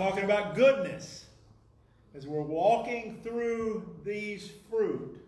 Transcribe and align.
talking 0.00 0.24
about 0.24 0.54
goodness 0.54 1.26
as 2.14 2.26
we're 2.26 2.40
walking 2.40 3.20
through 3.22 3.86
these 4.02 4.50
fruit. 4.70 5.22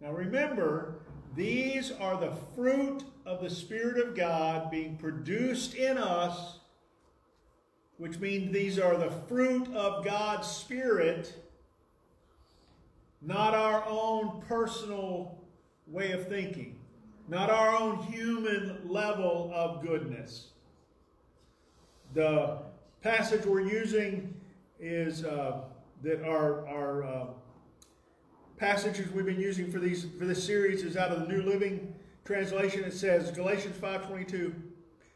Now 0.00 0.12
remember, 0.12 1.00
these 1.34 1.90
are 1.90 2.16
the 2.16 2.30
fruit 2.54 3.02
of 3.26 3.42
the 3.42 3.50
Spirit 3.50 3.98
of 3.98 4.14
God 4.14 4.70
being 4.70 4.96
produced 4.98 5.74
in 5.74 5.98
us, 5.98 6.60
which 7.96 8.20
means 8.20 8.52
these 8.52 8.78
are 8.78 8.96
the 8.96 9.10
fruit 9.26 9.66
of 9.74 10.04
God's 10.04 10.46
Spirit, 10.46 11.34
not 13.20 13.52
our 13.52 13.82
own 13.88 14.44
personal 14.46 15.40
way 15.88 16.12
of 16.12 16.28
thinking, 16.28 16.78
not 17.26 17.50
our 17.50 17.76
own 17.76 18.00
human 18.04 18.78
level 18.88 19.50
of 19.52 19.82
goodness. 19.82 20.50
The 22.14 22.70
passage 23.02 23.44
we're 23.44 23.60
using 23.60 24.32
is 24.78 25.24
uh, 25.24 25.62
that 26.02 26.22
our, 26.24 26.66
our 26.68 27.04
uh, 27.04 27.26
passages 28.56 29.10
we've 29.10 29.26
been 29.26 29.40
using 29.40 29.70
for 29.72 29.80
these 29.80 30.06
for 30.18 30.24
this 30.24 30.42
series 30.44 30.84
is 30.84 30.96
out 30.96 31.10
of 31.10 31.20
the 31.20 31.26
New 31.26 31.42
Living 31.42 31.92
Translation. 32.24 32.84
It 32.84 32.92
says 32.92 33.32
Galatians 33.32 33.76
5:22 33.76 34.54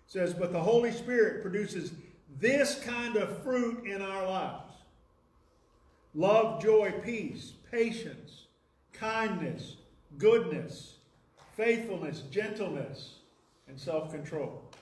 says, 0.06 0.34
"But 0.34 0.52
the 0.52 0.60
Holy 0.60 0.90
Spirit 0.90 1.42
produces 1.42 1.92
this 2.40 2.80
kind 2.80 3.16
of 3.16 3.42
fruit 3.44 3.86
in 3.86 4.02
our 4.02 4.26
lives: 4.26 4.74
love, 6.12 6.60
joy, 6.60 6.92
peace, 7.04 7.52
patience, 7.70 8.46
kindness, 8.92 9.76
goodness, 10.18 10.96
faithfulness, 11.56 12.22
gentleness, 12.32 13.20
and 13.68 13.78
self-control." 13.78 14.72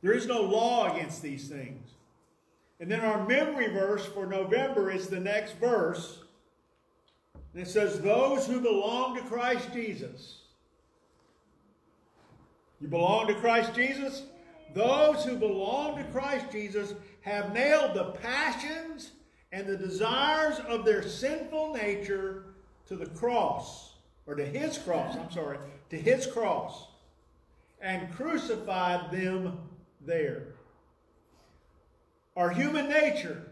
There 0.00 0.14
is 0.14 0.26
no 0.26 0.40
law 0.40 0.94
against 0.94 1.20
these 1.20 1.46
things. 1.48 1.97
And 2.80 2.90
then 2.90 3.00
our 3.00 3.26
memory 3.26 3.68
verse 3.68 4.06
for 4.06 4.26
November 4.26 4.90
is 4.90 5.08
the 5.08 5.20
next 5.20 5.56
verse. 5.58 6.20
And 7.52 7.62
it 7.62 7.68
says, 7.68 8.00
Those 8.00 8.46
who 8.46 8.60
belong 8.60 9.16
to 9.16 9.22
Christ 9.22 9.72
Jesus. 9.72 10.38
You 12.80 12.88
belong 12.88 13.26
to 13.26 13.34
Christ 13.34 13.74
Jesus? 13.74 14.22
Those 14.74 15.24
who 15.24 15.36
belong 15.36 15.96
to 15.96 16.04
Christ 16.04 16.46
Jesus 16.52 16.94
have 17.22 17.52
nailed 17.52 17.94
the 17.94 18.12
passions 18.22 19.10
and 19.50 19.66
the 19.66 19.76
desires 19.76 20.60
of 20.68 20.84
their 20.84 21.02
sinful 21.02 21.74
nature 21.74 22.44
to 22.86 22.96
the 22.96 23.06
cross, 23.06 23.94
or 24.26 24.34
to 24.34 24.44
his 24.44 24.78
cross, 24.78 25.16
I'm 25.16 25.30
sorry, 25.30 25.58
to 25.90 25.98
his 25.98 26.26
cross, 26.26 26.88
and 27.80 28.12
crucified 28.14 29.10
them 29.10 29.58
there. 30.04 30.48
Our 32.38 32.50
human 32.50 32.88
nature 32.88 33.48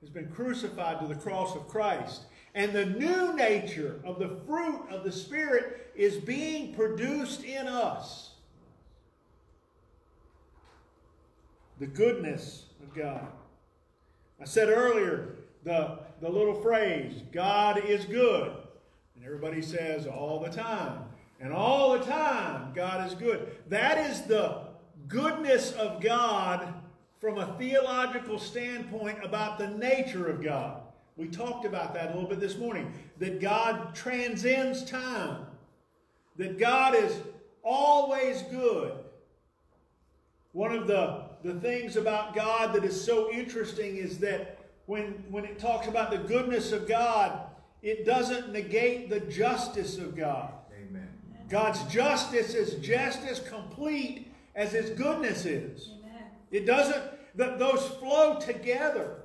has 0.00 0.08
been 0.08 0.30
crucified 0.30 1.00
to 1.00 1.06
the 1.06 1.14
cross 1.14 1.54
of 1.54 1.68
Christ. 1.68 2.22
And 2.54 2.72
the 2.72 2.86
new 2.86 3.34
nature 3.34 4.00
of 4.04 4.18
the 4.18 4.38
fruit 4.46 4.86
of 4.90 5.04
the 5.04 5.12
Spirit 5.12 5.92
is 5.94 6.16
being 6.16 6.74
produced 6.74 7.44
in 7.44 7.68
us. 7.68 8.30
The 11.78 11.86
goodness 11.86 12.64
of 12.82 12.94
God. 12.94 13.26
I 14.40 14.46
said 14.46 14.70
earlier 14.70 15.34
the, 15.64 15.98
the 16.22 16.30
little 16.30 16.54
phrase, 16.62 17.12
God 17.32 17.84
is 17.84 18.06
good. 18.06 18.50
And 19.14 19.26
everybody 19.26 19.60
says 19.60 20.06
all 20.06 20.40
the 20.40 20.50
time. 20.50 21.00
And 21.38 21.52
all 21.52 21.98
the 21.98 22.04
time, 22.06 22.72
God 22.74 23.06
is 23.06 23.14
good. 23.14 23.56
That 23.68 24.10
is 24.10 24.22
the 24.22 24.68
goodness 25.06 25.72
of 25.72 26.00
God 26.00 26.72
from 27.24 27.38
a 27.38 27.56
theological 27.56 28.38
standpoint 28.38 29.16
about 29.24 29.56
the 29.56 29.66
nature 29.66 30.26
of 30.26 30.42
God. 30.42 30.82
We 31.16 31.26
talked 31.26 31.64
about 31.64 31.94
that 31.94 32.10
a 32.10 32.12
little 32.12 32.28
bit 32.28 32.38
this 32.38 32.58
morning. 32.58 32.92
That 33.16 33.40
God 33.40 33.94
transcends 33.94 34.84
time. 34.84 35.46
That 36.36 36.58
God 36.58 36.94
is 36.94 37.18
always 37.62 38.42
good. 38.42 38.92
One 40.52 40.74
of 40.76 40.86
the, 40.86 41.22
the 41.42 41.54
things 41.60 41.96
about 41.96 42.36
God 42.36 42.74
that 42.74 42.84
is 42.84 43.02
so 43.02 43.32
interesting 43.32 43.96
is 43.96 44.18
that 44.18 44.58
when, 44.84 45.24
when 45.30 45.46
it 45.46 45.58
talks 45.58 45.86
about 45.86 46.10
the 46.10 46.18
goodness 46.18 46.72
of 46.72 46.86
God, 46.86 47.40
it 47.80 48.04
doesn't 48.04 48.52
negate 48.52 49.08
the 49.08 49.20
justice 49.20 49.96
of 49.96 50.14
God. 50.14 50.52
Amen. 50.78 51.08
God's 51.48 51.82
justice 51.84 52.52
is 52.52 52.74
just 52.86 53.22
as 53.22 53.40
complete 53.40 54.30
as 54.54 54.72
His 54.72 54.90
goodness 54.90 55.46
is. 55.46 55.88
Amen. 55.88 56.03
It 56.54 56.66
doesn't, 56.66 57.02
that 57.34 57.58
those 57.58 57.84
flow 57.98 58.38
together. 58.38 59.16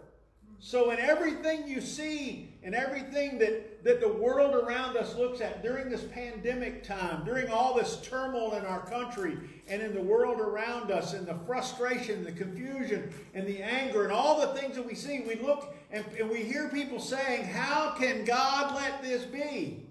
So 0.58 0.90
in 0.90 1.00
everything 1.00 1.68
you 1.68 1.80
see 1.80 2.56
and 2.64 2.74
everything 2.74 3.38
that, 3.38 3.84
that 3.84 4.02
the 4.02 4.12
world 4.12 4.56
around 4.56 4.98
us 4.98 5.16
looks 5.16 5.40
at 5.40 5.62
during 5.62 5.92
this 5.92 6.04
pandemic 6.06 6.84
time, 6.84 7.24
during 7.24 7.48
all 7.50 7.76
this 7.76 8.02
turmoil 8.02 8.56
in 8.56 8.66
our 8.66 8.84
country 8.84 9.38
and 9.68 9.80
in 9.80 9.94
the 9.94 10.02
world 10.02 10.42
around 10.42 10.92
us, 10.92 11.14
and 11.14 11.28
the 11.28 11.38
frustration, 11.46 12.24
the 12.24 12.32
confusion, 12.32 13.14
and 13.36 13.46
the 13.46 13.62
anger, 13.62 14.06
and 14.06 14.12
all 14.12 14.42
the 14.42 14.60
things 14.60 14.76
that 14.76 14.86
we 14.86 14.96
see, 14.96 15.22
we 15.22 15.36
look 15.36 15.76
and, 15.92 16.04
and 16.20 16.28
we 16.32 16.44
hear 16.44 16.68
people 16.70 17.00
saying, 17.00 17.46
How 17.46 17.92
can 17.92 18.26
God 18.26 18.76
let 18.76 19.04
this 19.04 19.24
be? 19.24 19.86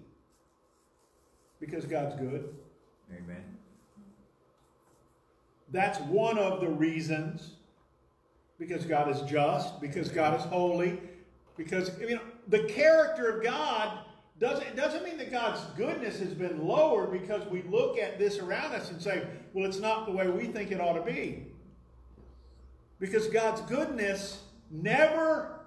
Because 1.61 1.85
God's 1.85 2.19
good. 2.19 2.53
Amen. 3.11 3.58
That's 5.71 5.99
one 6.01 6.37
of 6.37 6.61
the 6.61 6.69
reasons 6.69 7.53
because 8.57 8.85
God 8.85 9.09
is 9.09 9.21
just, 9.21 9.79
because 9.79 10.09
God 10.09 10.39
is 10.39 10.45
holy, 10.45 10.99
because 11.57 11.91
you 11.99 12.15
know 12.15 12.21
the 12.47 12.63
character 12.63 13.29
of 13.29 13.43
God 13.43 13.99
doesn't 14.39 14.65
it 14.65 14.75
doesn't 14.75 15.03
mean 15.03 15.17
that 15.17 15.31
God's 15.31 15.61
goodness 15.75 16.19
has 16.19 16.33
been 16.33 16.65
lowered 16.65 17.11
because 17.11 17.45
we 17.47 17.61
look 17.63 17.97
at 17.97 18.17
this 18.17 18.39
around 18.39 18.73
us 18.73 18.89
and 18.89 19.01
say, 19.01 19.27
well, 19.53 19.65
it's 19.65 19.79
not 19.79 20.05
the 20.05 20.11
way 20.11 20.27
we 20.27 20.45
think 20.45 20.71
it 20.71 20.79
ought 20.79 20.93
to 20.93 21.01
be. 21.01 21.45
Because 22.99 23.27
God's 23.27 23.61
goodness 23.61 24.43
never 24.71 25.59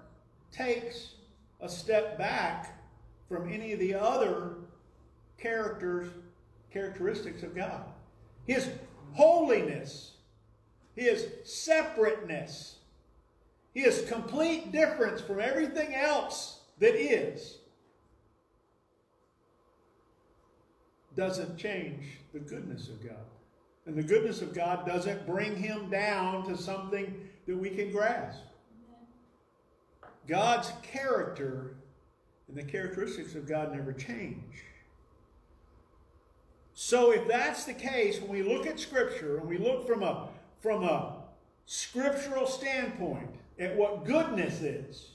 takes 0.51 1.15
a 1.61 1.69
step 1.69 2.17
back 2.17 2.79
from 3.27 3.51
any 3.51 3.73
of 3.73 3.79
the 3.79 3.93
other 3.95 4.55
characters, 5.37 6.09
characteristics 6.71 7.43
of 7.43 7.55
God. 7.55 7.83
His 8.45 8.69
holiness, 9.13 10.11
his 10.95 11.27
separateness, 11.43 12.77
his 13.73 14.05
complete 14.07 14.71
difference 14.71 15.21
from 15.21 15.39
everything 15.39 15.95
else 15.95 16.61
that 16.79 16.95
is 16.95 17.57
doesn't 21.15 21.57
change 21.57 22.19
the 22.33 22.39
goodness 22.39 22.89
of 22.89 23.03
God. 23.03 23.25
And 23.85 23.95
the 23.95 24.03
goodness 24.03 24.41
of 24.41 24.53
God 24.53 24.85
doesn't 24.85 25.27
bring 25.27 25.55
him 25.55 25.89
down 25.89 26.45
to 26.47 26.57
something 26.57 27.13
that 27.47 27.57
we 27.57 27.69
can 27.69 27.91
grasp. 27.91 28.39
God's 30.27 30.71
character 30.81 31.75
and 32.47 32.57
the 32.57 32.63
characteristics 32.63 33.35
of 33.35 33.47
God 33.47 33.73
never 33.75 33.91
change. 33.91 34.63
So 36.73 37.11
if 37.11 37.27
that's 37.27 37.65
the 37.65 37.73
case, 37.73 38.19
when 38.19 38.31
we 38.31 38.43
look 38.43 38.65
at 38.65 38.79
Scripture 38.79 39.37
and 39.37 39.47
we 39.47 39.57
look 39.57 39.85
from 39.85 40.03
a 40.03 40.29
from 40.61 40.83
a 40.83 41.17
scriptural 41.65 42.47
standpoint 42.47 43.29
at 43.59 43.75
what 43.75 44.05
goodness 44.05 44.61
is, 44.61 45.09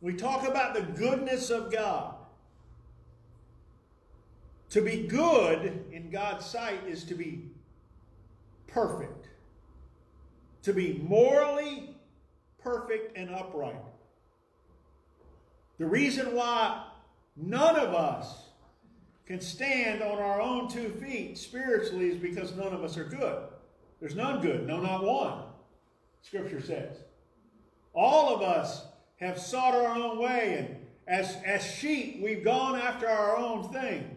we 0.00 0.14
talk 0.14 0.46
about 0.46 0.74
the 0.74 0.82
goodness 0.82 1.50
of 1.50 1.70
God. 1.70 2.14
To 4.70 4.82
be 4.82 5.06
good 5.06 5.84
in 5.92 6.10
God's 6.10 6.46
sight 6.46 6.80
is 6.88 7.04
to 7.04 7.14
be 7.14 7.50
perfect. 8.66 9.28
To 10.62 10.72
be 10.72 11.00
morally 11.06 11.96
perfect 12.62 13.16
and 13.16 13.30
upright. 13.30 13.74
The 15.78 15.86
reason 15.86 16.34
why 16.34 16.84
none 17.36 17.76
of 17.76 17.94
us 17.94 18.49
can 19.30 19.40
stand 19.40 20.02
on 20.02 20.18
our 20.18 20.40
own 20.40 20.68
two 20.68 20.88
feet 20.88 21.38
spiritually 21.38 22.08
is 22.08 22.16
because 22.16 22.52
none 22.56 22.74
of 22.74 22.82
us 22.82 22.96
are 22.96 23.04
good. 23.04 23.44
There's 24.00 24.16
none 24.16 24.40
good, 24.40 24.66
no, 24.66 24.80
not 24.80 25.04
one, 25.04 25.44
Scripture 26.20 26.60
says. 26.60 26.96
All 27.94 28.34
of 28.34 28.42
us 28.42 28.82
have 29.20 29.38
sought 29.38 29.72
our 29.72 29.86
own 29.86 30.18
way, 30.18 30.56
and 30.58 30.76
as, 31.06 31.36
as 31.46 31.64
sheep, 31.64 32.20
we've 32.20 32.42
gone 32.42 32.74
after 32.74 33.08
our 33.08 33.36
own 33.36 33.72
thing. 33.72 34.16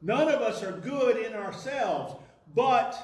None 0.00 0.28
of 0.28 0.40
us 0.40 0.62
are 0.62 0.78
good 0.78 1.16
in 1.16 1.32
ourselves, 1.32 2.14
but 2.54 2.96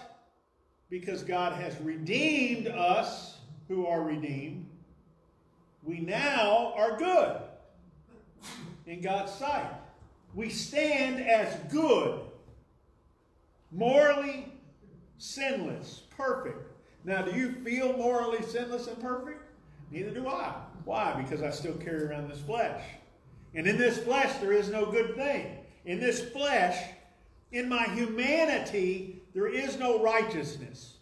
because 0.89 1.25
God 1.25 1.55
has 1.55 1.77
redeemed 1.81 2.69
us, 2.69 3.39
who 3.67 3.89
are 3.89 4.05
redeemed, 4.05 4.69
we 5.83 5.99
now 5.99 6.75
are 6.77 6.97
good 6.97 7.41
in 8.87 9.01
God's 9.01 9.33
sight. 9.33 9.80
We 10.35 10.49
stand 10.49 11.21
as 11.21 11.55
good, 11.73 12.21
morally 13.73 14.53
sinless, 15.19 16.03
perfect. 16.17 16.59
Now, 17.05 17.23
do 17.23 17.37
you 17.37 17.53
feel 17.65 17.97
morally 17.97 18.43
sinless 18.43 18.87
and 18.87 19.01
perfect? 19.01 19.43
Neither 19.91 20.11
do 20.11 20.29
I. 20.29 20.55
Why? 20.85 21.21
Because 21.21 21.43
I 21.43 21.51
still 21.51 21.75
carry 21.75 22.05
around 22.05 22.31
this 22.31 22.41
flesh. 22.41 22.83
And 23.55 23.67
in 23.67 23.77
this 23.77 23.99
flesh, 23.99 24.39
there 24.41 24.53
is 24.53 24.71
no 24.71 24.87
good 24.87 25.17
thing. 25.17 25.59
In 25.85 25.99
this 25.99 26.31
flesh, 26.31 26.79
in 27.53 27.69
my 27.69 27.85
humanity, 27.89 29.23
there 29.35 29.49
is 29.49 29.79
no 29.79 30.01
righteousness. 30.03 30.99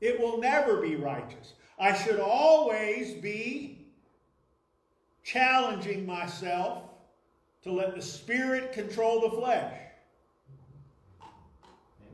It 0.00 0.20
will 0.20 0.38
never 0.38 0.82
be 0.82 0.96
righteous. 0.96 1.54
I 1.78 1.94
should 1.94 2.20
always 2.20 3.14
be 3.14 3.86
challenging 5.24 6.04
myself 6.04 6.82
to 7.62 7.72
let 7.72 7.94
the 7.94 8.02
Spirit 8.02 8.72
control 8.72 9.20
the 9.20 9.30
flesh. 9.30 9.74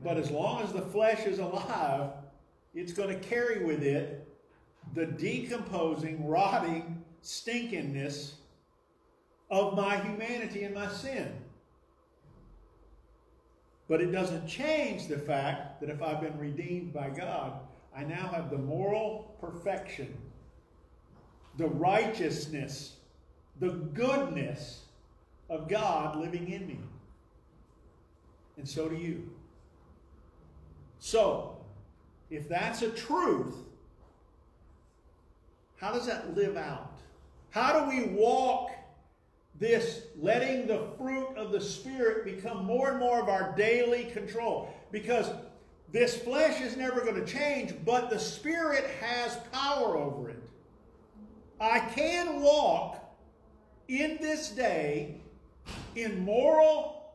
But 0.03 0.17
as 0.17 0.31
long 0.31 0.61
as 0.63 0.71
the 0.71 0.81
flesh 0.81 1.25
is 1.25 1.39
alive, 1.39 2.11
it's 2.73 2.93
going 2.93 3.09
to 3.09 3.27
carry 3.27 3.63
with 3.65 3.83
it 3.83 4.27
the 4.93 5.05
decomposing, 5.05 6.27
rotting 6.27 7.03
stinkingness 7.23 8.33
of 9.49 9.75
my 9.75 9.97
humanity 9.97 10.63
and 10.63 10.73
my 10.73 10.87
sin. 10.87 11.31
But 13.87 14.01
it 14.01 14.11
doesn't 14.11 14.47
change 14.47 15.07
the 15.07 15.17
fact 15.17 15.81
that 15.81 15.89
if 15.89 16.01
I've 16.01 16.21
been 16.21 16.37
redeemed 16.37 16.93
by 16.93 17.09
God, 17.09 17.53
I 17.95 18.03
now 18.03 18.27
have 18.27 18.51
the 18.51 18.57
moral 18.57 19.35
perfection, 19.41 20.15
the 21.57 21.67
righteousness, 21.67 22.97
the 23.59 23.71
goodness 23.71 24.85
of 25.49 25.67
God 25.67 26.17
living 26.17 26.49
in 26.51 26.67
me. 26.67 26.79
And 28.57 28.67
so 28.67 28.89
do 28.89 28.95
you. 28.95 29.29
So, 30.99 31.57
if 32.29 32.47
that's 32.49 32.81
a 32.81 32.89
truth, 32.89 33.55
how 35.77 35.93
does 35.93 36.05
that 36.07 36.35
live 36.35 36.57
out? 36.57 36.97
How 37.51 37.79
do 37.79 37.89
we 37.89 38.09
walk 38.13 38.71
this 39.59 40.01
letting 40.19 40.67
the 40.67 40.87
fruit 40.97 41.29
of 41.35 41.51
the 41.51 41.61
Spirit 41.61 42.25
become 42.25 42.65
more 42.65 42.91
and 42.91 42.99
more 42.99 43.21
of 43.21 43.29
our 43.29 43.55
daily 43.55 44.05
control? 44.05 44.73
Because 44.91 45.31
this 45.91 46.17
flesh 46.17 46.61
is 46.61 46.77
never 46.77 47.01
going 47.01 47.15
to 47.15 47.25
change, 47.25 47.73
but 47.85 48.09
the 48.09 48.19
Spirit 48.19 48.85
has 49.01 49.37
power 49.51 49.97
over 49.97 50.29
it. 50.29 50.43
I 51.59 51.79
can 51.79 52.41
walk 52.41 53.03
in 53.87 54.17
this 54.21 54.49
day 54.49 55.15
in 55.95 56.23
moral 56.23 57.13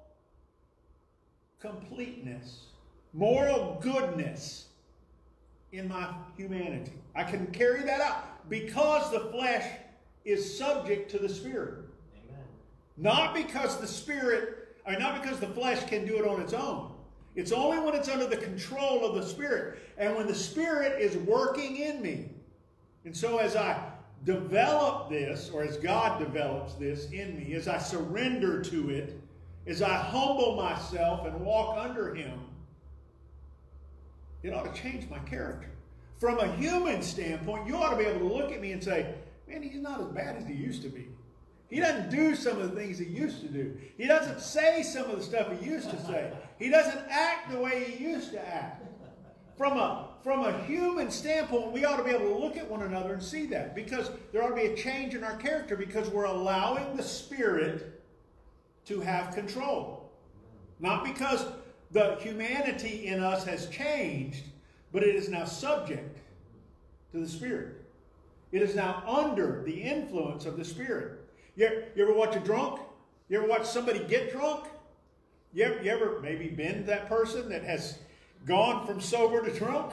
completeness, 1.61 2.67
moral 3.13 3.79
goodness 3.81 4.67
in 5.73 5.89
my 5.89 6.13
humanity. 6.37 6.93
I 7.15 7.25
can 7.25 7.47
carry 7.49 7.83
that 7.83 8.01
out 8.01 8.49
because 8.49 9.11
the 9.11 9.21
flesh 9.31 9.65
is 10.25 10.59
subject 10.59 11.11
to 11.13 11.19
the 11.19 11.29
Spirit. 11.29 11.85
Amen. 12.15 12.45
Not 12.97 13.35
because 13.35 13.81
the 13.81 13.87
Spirit, 13.87 14.77
or 14.87 14.99
not 14.99 15.23
because 15.23 15.41
the 15.41 15.49
flesh 15.49 15.85
can 15.87 16.07
do 16.07 16.17
it 16.17 16.27
on 16.27 16.41
its 16.41 16.53
own. 16.53 16.93
It's 17.35 17.53
only 17.53 17.79
when 17.79 17.95
it's 17.95 18.09
under 18.09 18.27
the 18.27 18.37
control 18.37 19.05
of 19.05 19.15
the 19.15 19.27
Spirit. 19.27 19.79
And 19.99 20.15
when 20.17 20.27
the 20.27 20.35
Spirit 20.35 21.01
is 21.01 21.17
working 21.17 21.77
in 21.77 22.01
me. 22.01 22.31
And 23.05 23.17
so 23.17 23.39
as 23.39 23.57
I 23.57 23.94
develop 24.25 25.11
this, 25.11 25.51
or 25.53 25.63
as 25.63 25.77
God 25.77 26.19
develops 26.19 26.75
this 26.75 27.11
in 27.11 27.37
me, 27.37 27.55
as 27.55 27.69
I 27.69 27.79
surrender 27.79 28.63
to 28.63 28.91
it, 28.91 29.21
as 29.67 29.83
I 29.83 29.95
humble 29.95 30.57
myself 30.57 31.27
and 31.27 31.41
walk 31.41 31.77
under 31.79 32.15
Him, 32.15 32.41
it 34.43 34.53
ought 34.53 34.75
to 34.75 34.81
change 34.81 35.09
my 35.09 35.19
character. 35.21 35.71
From 36.19 36.39
a 36.39 36.55
human 36.57 37.03
standpoint, 37.03 37.67
you 37.67 37.77
ought 37.77 37.91
to 37.91 37.97
be 37.97 38.05
able 38.05 38.29
to 38.29 38.35
look 38.35 38.53
at 38.53 38.61
me 38.61 38.73
and 38.73 38.83
say, 38.83 39.15
man, 39.49 39.63
he's 39.63 39.81
not 39.81 40.01
as 40.01 40.07
bad 40.09 40.37
as 40.37 40.47
he 40.47 40.55
used 40.55 40.83
to 40.83 40.89
be. 40.89 41.09
He 41.69 41.81
doesn't 41.81 42.11
do 42.11 42.35
some 42.35 42.61
of 42.61 42.71
the 42.71 42.81
things 42.81 42.99
he 42.99 43.07
used 43.07 43.41
to 43.41 43.49
do. 43.49 43.77
He 43.97 44.07
doesn't 44.07 44.41
say 44.41 44.83
some 44.83 45.11
of 45.11 45.17
the 45.17 45.25
stuff 45.25 45.49
he 45.59 45.67
used 45.67 45.91
to 45.91 46.01
say. 46.05 46.33
He 46.59 46.69
doesn't 46.69 47.01
act 47.11 47.51
the 47.51 47.59
way 47.59 47.85
he 47.85 48.05
used 48.05 48.33
to 48.33 48.49
act. 48.49 48.83
From 49.57 49.79
a, 49.79 50.09
from 50.23 50.45
a 50.45 50.59
human 50.65 51.11
standpoint, 51.11 51.71
we 51.71 51.85
ought 51.85 51.99
to 51.99 52.05
be 52.05 52.11
able 52.11 52.35
to 52.35 52.39
look 52.39 52.57
at 52.57 52.69
one 52.69 52.83
another 52.83 53.15
and 53.15 53.23
see 53.23 53.47
that 53.47 53.75
because 53.75 54.11
there 54.33 54.43
ought 54.43 54.49
to 54.49 54.55
be 54.55 54.67
a 54.67 54.77
change 54.77 55.15
in 55.15 55.23
our 55.23 55.37
character 55.37 55.77
because 55.77 56.09
we're 56.09 56.25
allowing 56.25 56.97
the 56.97 57.03
Spirit 57.03 58.03
to 58.87 59.01
have 59.01 59.35
control. 59.35 60.11
Not 60.81 61.05
because 61.05 61.47
the 61.93 62.17
humanity 62.17 63.07
in 63.07 63.23
us 63.23 63.45
has 63.45 63.69
changed, 63.69 64.45
but 64.93 65.05
it 65.05 65.15
is 65.15 65.29
now 65.29 65.45
subject 65.45 66.19
to 67.13 67.21
the 67.21 67.29
Spirit. 67.29 67.85
It 68.51 68.61
is 68.61 68.75
now 68.75 69.05
under 69.07 69.63
the 69.65 69.83
influence 69.83 70.47
of 70.47 70.57
the 70.57 70.65
Spirit. 70.65 71.21
You 71.55 71.67
ever, 71.67 71.85
you 71.95 72.03
ever 72.03 72.13
watch 72.13 72.35
a 72.35 72.41
drunk? 72.41 72.81
You 73.29 73.39
ever 73.39 73.47
watch 73.47 73.67
somebody 73.67 74.01
get 74.01 74.33
drunk? 74.33 74.67
You 75.53 75.65
ever, 75.65 75.83
you 75.83 75.91
ever 75.91 76.21
maybe 76.21 76.49
been 76.49 76.85
that 76.87 77.09
person 77.09 77.49
that 77.49 77.63
has 77.63 77.99
gone 78.45 78.87
from 78.87 79.01
sober 79.01 79.45
to 79.45 79.53
drunk? 79.59 79.93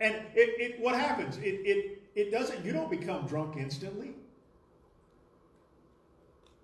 And 0.00 0.14
it, 0.34 0.60
it 0.60 0.80
what 0.80 0.94
happens? 0.94 1.36
It, 1.38 1.60
it, 1.64 2.02
it 2.14 2.30
doesn't, 2.30 2.64
you 2.64 2.72
don't 2.72 2.90
become 2.90 3.26
drunk 3.26 3.56
instantly. 3.56 4.14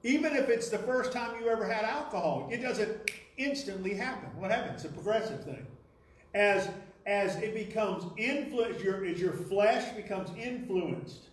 Even 0.02 0.34
if 0.36 0.48
it's 0.48 0.68
the 0.68 0.78
first 0.78 1.12
time 1.12 1.40
you 1.40 1.48
ever 1.48 1.66
had 1.66 1.84
alcohol, 1.84 2.48
it 2.50 2.58
doesn't 2.58 3.10
instantly 3.36 3.94
happen. 3.94 4.28
What 4.38 4.50
happens? 4.50 4.84
It's 4.84 4.92
a 4.92 4.94
progressive 4.94 5.44
thing. 5.44 5.66
As 6.34 6.68
as 7.06 7.36
it 7.36 7.54
becomes 7.54 8.04
influenced, 8.16 8.80
your, 8.80 9.04
as 9.06 9.20
your 9.20 9.32
flesh 9.32 9.94
becomes 9.94 10.28
influenced, 10.36 11.28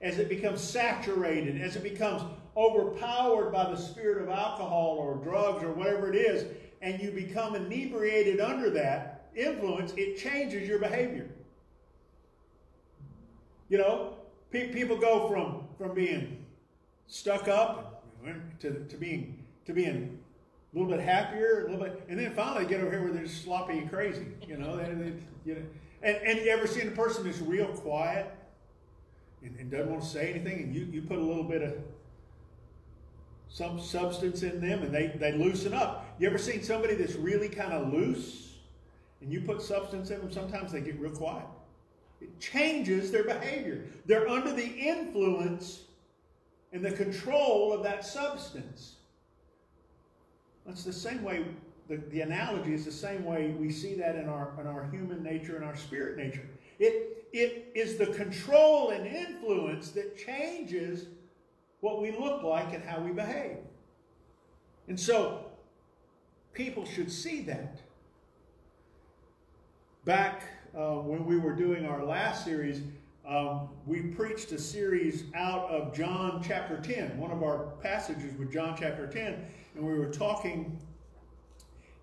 as 0.00 0.18
it 0.18 0.28
becomes 0.28 0.60
saturated, 0.60 1.60
as 1.60 1.76
it 1.76 1.84
becomes 1.84 2.22
overpowered 2.56 3.52
by 3.52 3.70
the 3.70 3.76
spirit 3.76 4.22
of 4.22 4.28
alcohol 4.28 4.96
or 4.98 5.14
drugs 5.22 5.62
or 5.62 5.70
whatever 5.72 6.12
it 6.12 6.16
is, 6.16 6.44
and 6.86 7.02
you 7.02 7.10
become 7.10 7.56
inebriated 7.56 8.40
under 8.40 8.70
that 8.70 9.28
influence, 9.34 9.92
it 9.96 10.16
changes 10.16 10.68
your 10.68 10.78
behavior. 10.78 11.28
You 13.68 13.78
know, 13.78 14.14
pe- 14.52 14.72
people 14.72 14.96
go 14.96 15.28
from, 15.28 15.64
from 15.78 15.96
being 15.96 16.44
stuck 17.08 17.48
up 17.48 18.04
to, 18.60 18.84
to 18.84 18.96
being 18.96 19.44
to 19.66 19.72
being 19.72 20.16
a 20.72 20.78
little 20.78 20.88
bit 20.88 21.00
happier, 21.00 21.66
a 21.66 21.70
little 21.72 21.84
bit, 21.84 22.04
and 22.08 22.20
then 22.20 22.32
finally 22.34 22.66
get 22.66 22.80
over 22.80 22.92
here 22.92 23.02
where 23.02 23.12
they're 23.12 23.24
just 23.24 23.42
sloppy 23.42 23.78
and 23.78 23.90
crazy. 23.90 24.28
You 24.46 24.56
know, 24.56 24.78
you 25.44 25.54
know. 25.54 25.62
And, 26.04 26.16
and 26.18 26.38
you 26.38 26.50
ever 26.52 26.68
seen 26.68 26.86
a 26.86 26.92
person 26.92 27.24
that's 27.24 27.40
real 27.40 27.66
quiet 27.66 28.32
and, 29.42 29.58
and 29.58 29.72
doesn't 29.72 29.90
want 29.90 30.04
to 30.04 30.08
say 30.08 30.30
anything, 30.30 30.62
and 30.62 30.74
you, 30.74 30.84
you 30.84 31.02
put 31.02 31.18
a 31.18 31.22
little 31.22 31.42
bit 31.42 31.62
of 31.62 31.74
some 33.48 33.80
substance 33.80 34.42
in 34.42 34.60
them 34.60 34.82
and 34.82 34.94
they, 34.94 35.08
they 35.18 35.32
loosen 35.32 35.72
up. 35.72 36.14
You 36.18 36.28
ever 36.28 36.38
seen 36.38 36.62
somebody 36.62 36.94
that's 36.94 37.14
really 37.14 37.48
kind 37.48 37.72
of 37.72 37.92
loose 37.92 38.54
and 39.20 39.32
you 39.32 39.40
put 39.40 39.62
substance 39.62 40.10
in 40.10 40.20
them, 40.20 40.30
sometimes 40.30 40.72
they 40.72 40.80
get 40.80 40.98
real 41.00 41.12
quiet. 41.12 41.46
It 42.20 42.38
changes 42.40 43.10
their 43.10 43.24
behavior. 43.24 43.84
They're 44.06 44.28
under 44.28 44.52
the 44.52 44.66
influence 44.66 45.82
and 46.72 46.84
the 46.84 46.92
control 46.92 47.72
of 47.72 47.82
that 47.84 48.04
substance. 48.04 48.96
That's 50.66 50.84
the 50.84 50.92
same 50.92 51.22
way, 51.22 51.46
the, 51.88 51.98
the 52.10 52.22
analogy 52.22 52.74
is 52.74 52.84
the 52.84 52.92
same 52.92 53.24
way 53.24 53.54
we 53.58 53.70
see 53.70 53.94
that 53.94 54.16
in 54.16 54.28
our, 54.28 54.52
in 54.60 54.66
our 54.66 54.88
human 54.90 55.22
nature 55.22 55.56
and 55.56 55.64
our 55.64 55.76
spirit 55.76 56.16
nature. 56.16 56.46
It, 56.78 57.26
it 57.32 57.70
is 57.74 57.96
the 57.96 58.06
control 58.06 58.90
and 58.90 59.06
influence 59.06 59.90
that 59.92 60.18
changes 60.18 61.06
what 61.86 62.02
we 62.02 62.10
look 62.10 62.42
like 62.42 62.74
and 62.74 62.82
how 62.82 62.98
we 62.98 63.12
behave. 63.12 63.58
And 64.88 64.98
so, 64.98 65.46
people 66.52 66.84
should 66.84 67.12
see 67.12 67.42
that. 67.42 67.80
Back 70.04 70.42
uh, 70.76 70.96
when 70.96 71.24
we 71.24 71.38
were 71.38 71.54
doing 71.54 71.86
our 71.86 72.04
last 72.04 72.44
series, 72.44 72.82
um, 73.26 73.68
we 73.86 74.02
preached 74.02 74.50
a 74.50 74.58
series 74.58 75.24
out 75.34 75.70
of 75.70 75.94
John 75.94 76.42
chapter 76.44 76.76
10, 76.80 77.18
one 77.18 77.30
of 77.30 77.44
our 77.44 77.72
passages 77.80 78.36
with 78.36 78.52
John 78.52 78.76
chapter 78.78 79.06
10, 79.06 79.44
and 79.76 79.86
we 79.86 79.94
were 79.94 80.10
talking 80.10 80.76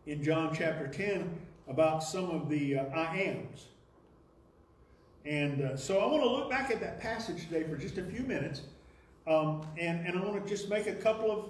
in 0.06 0.24
John 0.24 0.56
chapter 0.56 0.88
10 0.88 1.40
about 1.68 2.04
some 2.04 2.30
of 2.30 2.50
the 2.50 2.80
uh, 2.80 2.86
I 2.94 3.18
ams. 3.18 3.68
And 5.26 5.62
uh, 5.62 5.78
so 5.78 6.00
I 6.00 6.06
want 6.06 6.24
to 6.24 6.30
look 6.30 6.50
back 6.50 6.72
at 6.72 6.80
that 6.80 7.02
passage 7.02 7.48
today 7.48 7.64
for 7.64 7.78
just 7.78 7.98
a 7.98 8.04
few 8.04 8.24
minutes. 8.24 8.62
Um, 9.26 9.66
and, 9.78 10.06
and 10.06 10.18
I 10.18 10.22
want 10.22 10.44
to 10.44 10.50
just 10.50 10.70
make 10.70 10.88
a 10.88 10.96
couple 10.96 11.32
of 11.32 11.50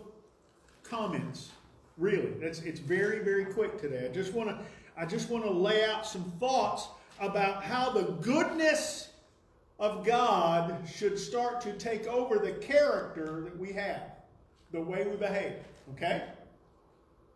comments. 0.84 1.52
Really, 1.98 2.34
it's, 2.42 2.60
it's 2.62 2.80
very, 2.80 3.20
very 3.20 3.46
quick 3.46 3.80
today. 3.80 4.08
I 4.10 4.14
just 4.14 4.34
want 4.34 4.50
to 4.50 4.60
I 4.96 5.06
just 5.06 5.30
want 5.30 5.44
to 5.44 5.50
lay 5.50 5.84
out 5.86 6.06
some 6.06 6.32
thoughts 6.40 6.88
about 7.20 7.64
how 7.64 7.90
the 7.90 8.04
goodness 8.22 9.10
of 9.80 10.06
God 10.06 10.88
should 10.88 11.18
start 11.18 11.62
to 11.62 11.74
take 11.74 12.06
over 12.06 12.38
the 12.38 12.52
character 12.52 13.42
that 13.44 13.58
we 13.58 13.74
have, 13.74 14.04
the 14.72 14.80
way 14.80 15.08
we 15.08 15.16
behave. 15.16 15.54
Okay? 15.94 16.26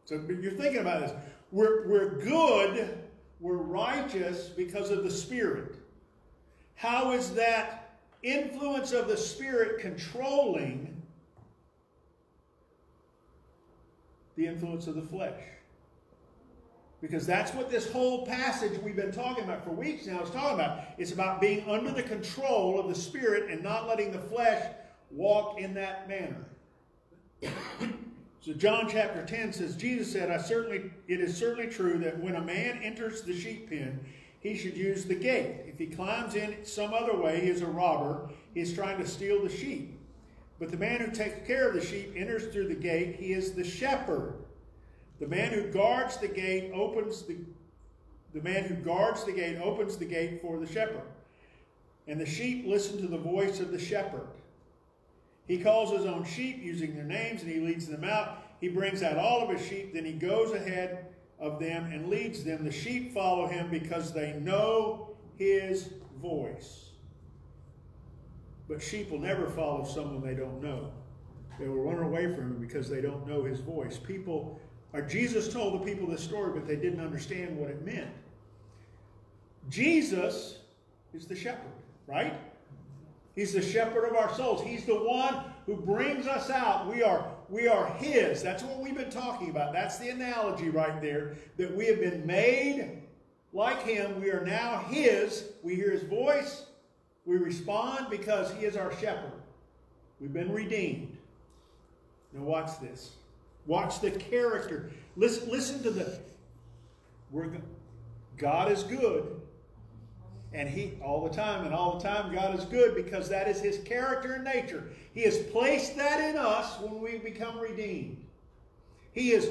So 0.05 0.23
you're 0.27 0.51
thinking 0.51 0.81
about 0.81 1.01
this. 1.01 1.13
We're, 1.51 1.87
we're 1.87 2.09
good 2.19 3.07
we're 3.39 3.57
righteous 3.57 4.49
because 4.49 4.89
of 4.89 5.03
the 5.03 5.11
Spirit. 5.11 5.75
How 6.75 7.11
is 7.11 7.33
that 7.35 7.76
influence 8.23 8.91
of 8.91 9.07
the 9.07 9.17
Spirit 9.17 9.79
controlling 9.79 11.01
the 14.35 14.45
influence 14.45 14.87
of 14.87 14.95
the 14.95 15.01
flesh? 15.01 15.41
Because 17.01 17.27
that's 17.27 17.53
what 17.53 17.69
this 17.69 17.91
whole 17.91 18.25
passage 18.25 18.79
we've 18.81 18.95
been 18.95 19.11
talking 19.11 19.43
about 19.43 19.63
for 19.63 19.69
weeks 19.69 20.07
now 20.07 20.21
is 20.23 20.31
talking 20.31 20.55
about. 20.55 20.79
It's 20.97 21.11
about 21.11 21.39
being 21.39 21.67
under 21.69 21.91
the 21.91 22.01
control 22.01 22.79
of 22.79 22.87
the 22.87 22.95
Spirit 22.95 23.51
and 23.51 23.61
not 23.61 23.87
letting 23.87 24.11
the 24.11 24.19
flesh 24.19 24.73
walk 25.11 25.59
in 25.59 25.73
that 25.75 26.07
manner. 26.07 26.43
So 28.41 28.53
John 28.53 28.87
chapter 28.89 29.25
10 29.25 29.53
says, 29.53 29.75
Jesus 29.75 30.11
said, 30.11 30.31
I 30.31 30.37
certainly 30.37 30.89
it 31.07 31.19
is 31.19 31.35
certainly 31.35 31.69
true 31.69 31.99
that 31.99 32.17
when 32.19 32.35
a 32.35 32.41
man 32.41 32.79
enters 32.81 33.21
the 33.21 33.37
sheep 33.37 33.69
pen, 33.69 33.99
he 34.47 34.57
should 34.57 34.77
use 34.77 35.05
the 35.05 35.15
gate. 35.15 35.65
If 35.67 35.77
he 35.77 35.87
climbs 35.87 36.35
in 36.35 36.63
some 36.63 36.93
other 36.93 37.15
way, 37.15 37.41
he 37.41 37.49
is 37.49 37.61
a 37.61 37.67
robber. 37.67 38.29
He 38.53 38.61
is 38.61 38.73
trying 38.73 38.97
to 38.99 39.07
steal 39.07 39.43
the 39.43 39.49
sheep. 39.49 39.99
But 40.59 40.71
the 40.71 40.77
man 40.77 41.01
who 41.01 41.11
takes 41.11 41.45
care 41.45 41.67
of 41.67 41.75
the 41.75 41.85
sheep 41.85 42.13
enters 42.15 42.47
through 42.47 42.69
the 42.69 42.75
gate. 42.75 43.17
He 43.17 43.33
is 43.33 43.51
the 43.51 43.63
shepherd. 43.63 44.35
The 45.19 45.27
man 45.27 45.51
who 45.51 45.71
guards 45.71 46.17
the 46.17 46.27
gate 46.27 46.71
opens 46.73 47.23
the 47.23 47.37
the 48.33 48.41
man 48.41 48.65
who 48.65 48.75
guards 48.75 49.23
the 49.23 49.31
gate 49.31 49.57
opens 49.57 49.97
the 49.97 50.05
gate 50.05 50.41
for 50.41 50.59
the 50.59 50.67
shepherd. 50.67 51.01
And 52.07 52.19
the 52.19 52.25
sheep 52.25 52.65
listen 52.67 53.01
to 53.01 53.07
the 53.07 53.17
voice 53.17 53.59
of 53.59 53.71
the 53.71 53.79
shepherd. 53.79 54.27
He 55.47 55.57
calls 55.57 55.91
his 55.91 56.05
own 56.05 56.23
sheep 56.23 56.61
using 56.61 56.93
their 56.93 57.05
names 57.05 57.41
and 57.41 57.51
he 57.51 57.59
leads 57.59 57.87
them 57.87 58.03
out. 58.03 58.43
He 58.59 58.67
brings 58.67 59.01
out 59.01 59.17
all 59.17 59.41
of 59.41 59.49
his 59.49 59.65
sheep, 59.65 59.93
then 59.93 60.05
he 60.05 60.11
goes 60.11 60.51
ahead 60.51 61.07
of 61.39 61.59
them 61.59 61.91
and 61.91 62.09
leads 62.09 62.43
them. 62.43 62.63
The 62.63 62.71
sheep 62.71 63.13
follow 63.13 63.47
him 63.47 63.69
because 63.69 64.13
they 64.13 64.33
know 64.33 65.09
his 65.37 65.89
voice. 66.21 66.89
But 68.67 68.81
sheep 68.81 69.11
will 69.11 69.19
never 69.19 69.47
follow 69.47 69.85
someone 69.85 70.21
they 70.21 70.35
don't 70.35 70.61
know. 70.61 70.91
They 71.59 71.67
will 71.67 71.83
run 71.83 72.03
away 72.03 72.33
from 72.35 72.51
him 72.51 72.57
because 72.59 72.89
they 72.89 73.01
don't 73.01 73.27
know 73.27 73.43
his 73.43 73.59
voice. 73.59 73.97
People, 73.97 74.59
or 74.93 75.01
Jesus 75.01 75.51
told 75.51 75.79
the 75.81 75.85
people 75.85 76.07
this 76.07 76.23
story, 76.23 76.51
but 76.53 76.67
they 76.67 76.75
didn't 76.75 76.99
understand 76.99 77.57
what 77.57 77.69
it 77.69 77.83
meant. 77.85 78.09
Jesus 79.69 80.59
is 81.13 81.25
the 81.25 81.35
shepherd, 81.35 81.71
right? 82.07 82.33
He's 83.35 83.53
the 83.53 83.61
shepherd 83.61 84.05
of 84.05 84.15
our 84.15 84.33
souls. 84.33 84.63
He's 84.63 84.85
the 84.85 84.95
one 84.95 85.43
who 85.65 85.75
brings 85.75 86.27
us 86.27 86.49
out. 86.49 86.87
We 86.87 87.03
are, 87.03 87.31
we 87.49 87.67
are 87.67 87.87
His. 87.93 88.43
That's 88.43 88.63
what 88.63 88.79
we've 88.79 88.95
been 88.95 89.09
talking 89.09 89.49
about. 89.49 89.73
That's 89.73 89.97
the 89.97 90.09
analogy 90.09 90.69
right 90.69 91.01
there. 91.01 91.35
That 91.57 91.75
we 91.75 91.87
have 91.87 91.99
been 91.99 92.25
made 92.25 93.01
like 93.53 93.81
Him. 93.83 94.21
We 94.21 94.31
are 94.31 94.45
now 94.45 94.79
His. 94.89 95.45
We 95.63 95.75
hear 95.75 95.91
His 95.91 96.03
voice. 96.03 96.65
We 97.25 97.37
respond 97.37 98.07
because 98.09 98.53
He 98.53 98.65
is 98.65 98.75
our 98.75 98.91
shepherd. 98.97 99.31
We've 100.19 100.33
been 100.33 100.51
redeemed. 100.51 101.17
Now 102.33 102.43
watch 102.43 102.79
this. 102.81 103.11
Watch 103.65 104.01
the 104.01 104.11
character. 104.11 104.91
Listen, 105.15 105.49
listen 105.49 105.83
to 105.83 105.91
the. 105.91 106.19
We're, 107.31 107.49
God 108.37 108.71
is 108.71 108.83
good. 108.83 109.36
And 110.53 110.69
he, 110.69 110.93
all 111.03 111.27
the 111.27 111.35
time, 111.35 111.65
and 111.65 111.73
all 111.73 111.97
the 111.97 112.03
time, 112.03 112.33
God 112.33 112.57
is 112.57 112.65
good 112.65 112.95
because 112.95 113.27
that 113.29 113.47
is 113.47 113.59
his 113.59 113.79
character 113.79 114.33
and 114.33 114.43
nature. 114.43 114.83
He 115.13 115.21
has 115.23 115.37
placed 115.37 115.97
that 115.97 116.21
in 116.29 116.37
us 116.37 116.79
when 116.79 117.01
we 117.01 117.17
become 117.17 117.59
redeemed. 117.59 118.23
He 119.11 119.31
is 119.31 119.49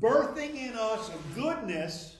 birthing 0.00 0.56
in 0.56 0.74
us 0.76 1.08
a 1.08 1.34
goodness 1.34 2.16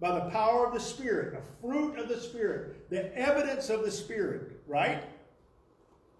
by 0.00 0.12
the 0.12 0.30
power 0.30 0.66
of 0.66 0.74
the 0.74 0.80
Spirit, 0.80 1.34
a 1.34 1.62
fruit 1.62 1.98
of 1.98 2.08
the 2.08 2.18
Spirit, 2.18 2.90
the 2.90 3.16
evidence 3.16 3.70
of 3.70 3.84
the 3.84 3.90
Spirit, 3.90 4.60
right? 4.66 5.04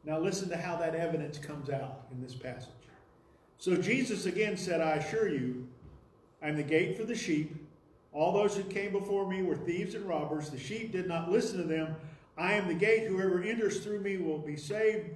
Now 0.05 0.19
listen 0.21 0.49
to 0.51 0.57
how 0.57 0.77
that 0.77 0.95
evidence 0.95 1.39
comes 1.39 1.71
out 1.71 2.07
in 2.13 2.23
this 2.23 2.35
passage. 2.35 2.71
So 3.59 3.77
Jesus 3.77 4.27
again 4.27 4.57
said, 4.57 4.81
I 4.81 4.93
assure 4.97 5.29
you, 5.29 5.67
I'm 6.43 6.57
the 6.57 6.63
gate 6.63 6.97
for 6.97 7.05
the 7.05 7.15
sheep. 7.15 7.62
All 8.13 8.33
those 8.33 8.57
who 8.57 8.65
came 8.65 8.93
before 8.93 9.29
me 9.29 9.43
were 9.43 9.57
thieves 9.57 9.95
and 9.95 10.05
robbers. 10.05 10.51
The 10.51 10.59
sheep 10.59 10.93
did 10.93 11.09
not 11.09 11.31
listen 11.31 11.59
to 11.59 11.65
them. 11.65 11.97
I 12.37 12.55
am 12.55 12.69
the 12.69 12.75
gate. 12.75 13.07
Whoever 13.07 13.43
enters 13.43 13.81
through 13.81 14.01
me 14.01 14.19
will 14.19 14.39
be 14.39 14.57
saved. 14.57 15.11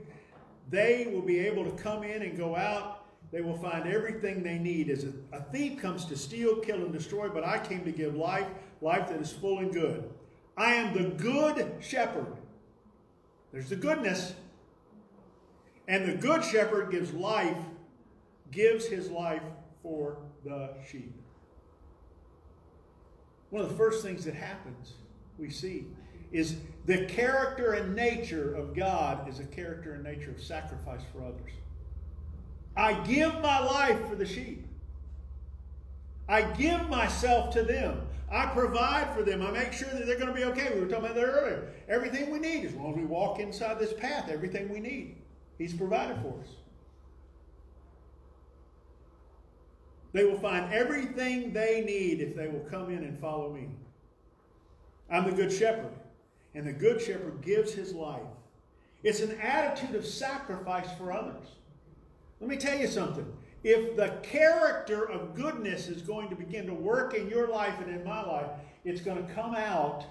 They 0.71 1.09
will 1.13 1.23
be 1.23 1.39
able 1.41 1.65
to 1.65 1.83
come 1.83 2.03
in 2.03 2.23
and 2.23 2.37
go 2.37 2.57
out. 2.57 3.05
They 3.33 3.41
will 3.41 3.57
find 3.57 3.87
everything 3.87 4.43
they 4.43 4.59
need. 4.59 4.89
As 4.89 5.05
a, 5.05 5.41
thief 5.53 5.81
comes 5.81 6.05
to 6.07 6.17
steal, 6.17 6.57
kill, 6.57 6.77
and 6.77 6.93
destroy, 6.93 7.29
but 7.29 7.45
I 7.45 7.59
came 7.59 7.85
to 7.85 7.93
give 7.93 8.15
life, 8.15 8.47
life 8.81 9.09
that 9.09 9.21
is 9.21 9.33
full 9.33 9.59
and 9.59 9.73
good. 9.73 10.09
I 10.57 10.75
am 10.75 10.95
the 10.95 11.11
good 11.11 11.75
shepherd. 11.81 12.37
There's 13.53 13.69
the 13.69 13.77
goodness. 13.77 14.35
And 15.89 16.09
the 16.09 16.15
good 16.15 16.45
shepherd 16.45 16.91
gives 16.91 17.13
life, 17.13 17.59
gives 18.51 18.87
his 18.87 19.11
life 19.11 19.43
for 19.83 20.19
the 20.45 20.71
sheep. 20.89 21.13
One 23.51 23.63
of 23.63 23.69
the 23.69 23.77
first 23.77 24.03
things 24.03 24.25
that 24.25 24.35
happens, 24.35 24.95
we 25.39 25.51
see, 25.51 25.87
is 26.33 26.57
the 26.87 27.07
character 27.07 27.73
and 27.73 27.95
nature 27.95 28.55
of 28.55 28.75
God 28.75 29.29
is 29.29 29.39
a 29.39 29.45
character 29.45 29.95
and 29.95 30.05
nature 30.05 30.31
of 30.31 30.43
sacrifice 30.43 31.03
for 31.13 31.23
others. 31.23 31.53
I 32.77 32.95
give 33.05 33.33
my 33.41 33.59
life 33.61 34.09
for 34.09 34.17
the 34.17 34.27
sheep. 34.27 34.67
I 36.29 36.43
give 36.43 36.89
myself 36.89 37.55
to 37.55 37.63
them. 37.63 38.03
I 38.31 38.47
provide 38.47 39.15
for 39.15 39.23
them. 39.23 39.41
I 39.43 39.53
make 39.53 39.73
sure 39.73 39.89
that 39.89 40.07
they're 40.07 40.19
going 40.19 40.29
to 40.29 40.35
be 40.35 40.45
okay. 40.45 40.75
We 40.75 40.81
were 40.81 40.89
talking 40.89 41.05
about 41.05 41.15
that 41.15 41.25
earlier. 41.25 41.69
Everything 41.89 42.31
we 42.31 42.41
need, 42.41 42.65
as 42.65 42.75
long 42.75 42.91
as 42.91 42.97
we 42.97 43.05
walk 43.05 43.39
inside 43.39 43.79
this 43.79 43.93
path, 43.93 44.29
everything 44.29 44.69
we 44.69 44.81
need, 44.81 45.17
He's 45.59 45.73
provided 45.73 46.19
for 46.21 46.41
us. 46.41 46.49
They 50.17 50.25
will 50.25 50.39
find 50.39 50.73
everything 50.73 51.53
they 51.53 51.83
need 51.83 52.23
if 52.23 52.35
they 52.35 52.49
will 52.49 52.65
come 52.71 52.89
in 52.89 53.05
and 53.05 53.19
follow 53.19 53.53
me. 53.53 53.69
I'm 55.11 55.25
the 55.25 55.37
good 55.37 55.53
shepherd, 55.53 55.93
and 56.55 56.67
the 56.67 56.73
good 56.73 57.03
shepherd 57.03 57.43
gives 57.43 57.75
his 57.75 57.93
life. 57.93 58.23
It's 59.03 59.21
an 59.21 59.39
attitude 59.43 59.95
of 59.95 60.07
sacrifice 60.07 60.89
for 60.97 61.13
others. 61.13 61.45
Let 62.41 62.49
me 62.49 62.57
tell 62.57 62.79
you 62.79 62.87
something. 62.87 63.31
If 63.63 63.95
the 63.99 64.17
character 64.23 65.07
of 65.07 65.35
goodness 65.35 65.87
is 65.87 66.01
going 66.01 66.31
to 66.31 66.35
begin 66.35 66.67
to 66.67 66.73
work 66.73 67.13
in 67.13 67.29
your 67.29 67.49
life 67.49 67.79
and 67.83 67.95
in 67.95 68.03
my 68.03 68.25
life, 68.25 68.49
it's 68.87 69.03
going 69.03 69.19
to 69.23 69.35
come 69.35 69.55
out 69.55 70.07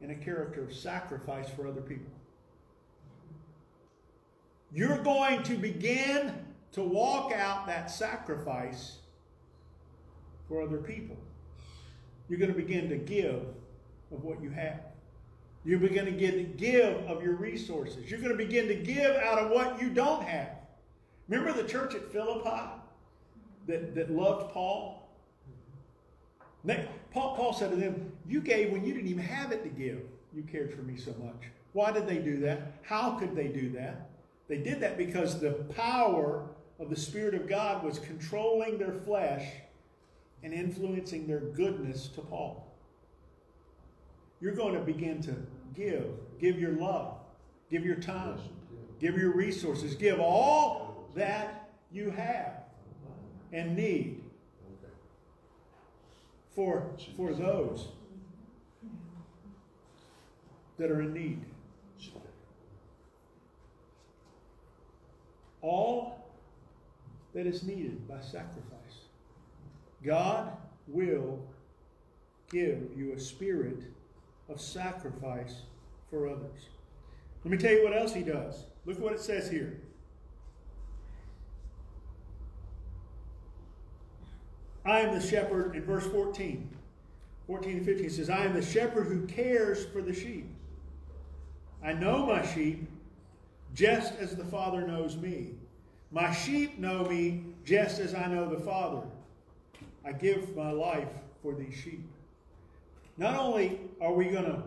in 0.00 0.10
a 0.10 0.16
character 0.16 0.64
of 0.64 0.74
sacrifice 0.74 1.48
for 1.48 1.68
other 1.68 1.80
people. 1.80 2.10
You're 4.72 4.98
going 5.04 5.44
to 5.44 5.54
begin 5.56 6.44
to 6.72 6.82
walk 6.82 7.30
out 7.32 7.68
that 7.68 7.88
sacrifice 7.88 8.98
for 10.48 10.62
other 10.62 10.78
people. 10.78 11.16
You're 12.28 12.38
going 12.38 12.52
to 12.52 12.56
begin 12.56 12.88
to 12.88 12.96
give 12.96 13.42
of 14.12 14.24
what 14.24 14.42
you 14.42 14.50
have. 14.50 14.80
You're 15.64 15.78
going 15.78 16.04
to 16.04 16.12
begin 16.12 16.34
to 16.34 16.42
give 16.42 16.96
of 17.06 17.22
your 17.22 17.34
resources. 17.34 18.10
You're 18.10 18.20
going 18.20 18.32
to 18.32 18.36
begin 18.36 18.68
to 18.68 18.74
give 18.74 19.16
out 19.16 19.38
of 19.38 19.50
what 19.50 19.80
you 19.80 19.90
don't 19.90 20.22
have. 20.22 20.50
Remember 21.28 21.52
the 21.52 21.66
church 21.66 21.94
at 21.94 22.12
Philippi 22.12 22.70
that, 23.66 23.94
that 23.94 24.10
loved 24.10 24.52
Paul? 24.52 25.08
Paul? 27.12 27.36
Paul 27.36 27.52
said 27.52 27.70
to 27.70 27.76
them, 27.76 28.12
You 28.26 28.40
gave 28.40 28.72
when 28.72 28.84
you 28.84 28.92
didn't 28.92 29.08
even 29.08 29.24
have 29.24 29.52
it 29.52 29.62
to 29.62 29.70
give. 29.70 30.00
You 30.34 30.42
cared 30.42 30.74
for 30.74 30.82
me 30.82 30.96
so 30.96 31.14
much. 31.22 31.48
Why 31.72 31.92
did 31.92 32.06
they 32.06 32.18
do 32.18 32.38
that? 32.40 32.72
How 32.82 33.12
could 33.12 33.34
they 33.34 33.48
do 33.48 33.70
that? 33.70 34.10
They 34.48 34.58
did 34.58 34.80
that 34.80 34.98
because 34.98 35.40
the 35.40 35.52
power 35.74 36.46
of 36.78 36.90
the 36.90 36.96
Spirit 36.96 37.34
of 37.34 37.48
God 37.48 37.82
was 37.82 37.98
controlling 37.98 38.78
their 38.78 38.92
flesh 38.92 39.46
and 40.44 40.52
influencing 40.52 41.26
their 41.26 41.40
goodness 41.40 42.08
to 42.08 42.20
Paul. 42.20 42.70
You're 44.40 44.54
going 44.54 44.74
to 44.74 44.80
begin 44.80 45.22
to 45.22 45.34
give. 45.74 46.04
Give 46.38 46.60
your 46.60 46.72
love. 46.72 47.16
Give 47.70 47.84
your 47.84 47.96
time. 47.96 48.38
Give 49.00 49.16
your 49.16 49.34
resources. 49.34 49.94
Give 49.94 50.20
all 50.20 51.08
that 51.16 51.70
you 51.90 52.10
have 52.10 52.64
and 53.52 53.74
need 53.74 54.22
for, 56.54 56.90
for 57.16 57.32
those 57.32 57.88
that 60.76 60.90
are 60.90 61.00
in 61.00 61.14
need. 61.14 61.40
All 65.62 66.28
that 67.32 67.46
is 67.46 67.62
needed 67.62 68.06
by 68.06 68.20
sacrifice. 68.20 68.83
God 70.04 70.52
will 70.86 71.40
give 72.50 72.90
you 72.96 73.12
a 73.12 73.20
spirit 73.20 73.82
of 74.48 74.60
sacrifice 74.60 75.62
for 76.10 76.28
others. 76.28 76.68
Let 77.44 77.50
me 77.50 77.58
tell 77.58 77.72
you 77.72 77.84
what 77.84 77.96
else 77.96 78.12
he 78.12 78.22
does. 78.22 78.64
Look 78.86 78.98
what 79.00 79.12
it 79.12 79.20
says 79.20 79.50
here. 79.50 79.80
I 84.84 85.00
am 85.00 85.18
the 85.18 85.26
shepherd 85.26 85.74
in 85.74 85.84
verse 85.84 86.06
14. 86.06 86.68
14 87.46 87.76
and 87.76 87.86
15 87.86 88.10
says, 88.10 88.30
I 88.30 88.44
am 88.44 88.54
the 88.54 88.62
shepherd 88.62 89.06
who 89.06 89.26
cares 89.26 89.84
for 89.86 90.02
the 90.02 90.14
sheep. 90.14 90.46
I 91.82 91.92
know 91.92 92.26
my 92.26 92.44
sheep 92.46 92.86
just 93.74 94.14
as 94.16 94.36
the 94.36 94.44
Father 94.44 94.86
knows 94.86 95.16
me. 95.16 95.50
My 96.10 96.32
sheep 96.32 96.78
know 96.78 97.04
me 97.04 97.44
just 97.64 97.98
as 97.98 98.14
I 98.14 98.26
know 98.26 98.48
the 98.48 98.60
Father. 98.60 99.02
I 100.06 100.12
give 100.12 100.54
my 100.56 100.70
life 100.70 101.08
for 101.42 101.54
these 101.54 101.74
sheep. 101.74 102.04
Not 103.16 103.36
only 103.36 103.80
are 104.00 104.12
we 104.12 104.26
going 104.26 104.44
to 104.44 104.62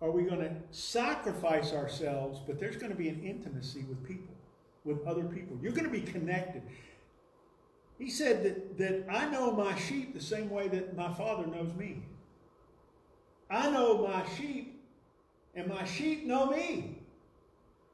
are 0.00 0.10
we 0.10 0.24
going 0.24 0.40
to 0.40 0.52
sacrifice 0.72 1.72
ourselves, 1.72 2.40
but 2.44 2.58
there's 2.58 2.74
going 2.74 2.90
to 2.90 2.98
be 2.98 3.08
an 3.08 3.22
intimacy 3.22 3.84
with 3.88 4.04
people, 4.04 4.34
with 4.84 5.06
other 5.06 5.22
people. 5.22 5.56
You're 5.62 5.70
going 5.70 5.84
to 5.84 5.90
be 5.90 6.00
connected. 6.00 6.62
He 8.00 8.10
said 8.10 8.42
that, 8.42 8.78
that 8.78 9.06
I 9.08 9.30
know 9.30 9.52
my 9.52 9.76
sheep 9.78 10.12
the 10.12 10.20
same 10.20 10.50
way 10.50 10.66
that 10.66 10.96
my 10.96 11.14
father 11.14 11.46
knows 11.46 11.72
me. 11.74 12.02
I 13.48 13.70
know 13.70 14.04
my 14.04 14.24
sheep, 14.36 14.82
and 15.54 15.68
my 15.68 15.84
sheep 15.84 16.26
know 16.26 16.46
me. 16.46 16.98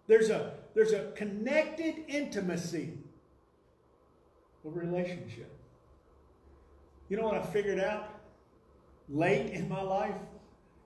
There's 0.06 0.30
a, 0.30 0.54
there's 0.74 0.92
a 0.92 1.10
connected 1.14 2.04
intimacy 2.08 2.94
of 4.64 4.76
relationship. 4.76 5.52
You 7.08 7.16
know 7.16 7.24
what 7.24 7.36
I 7.36 7.42
figured 7.42 7.80
out 7.80 8.10
late 9.08 9.52
in 9.52 9.68
my 9.68 9.80
life? 9.80 10.14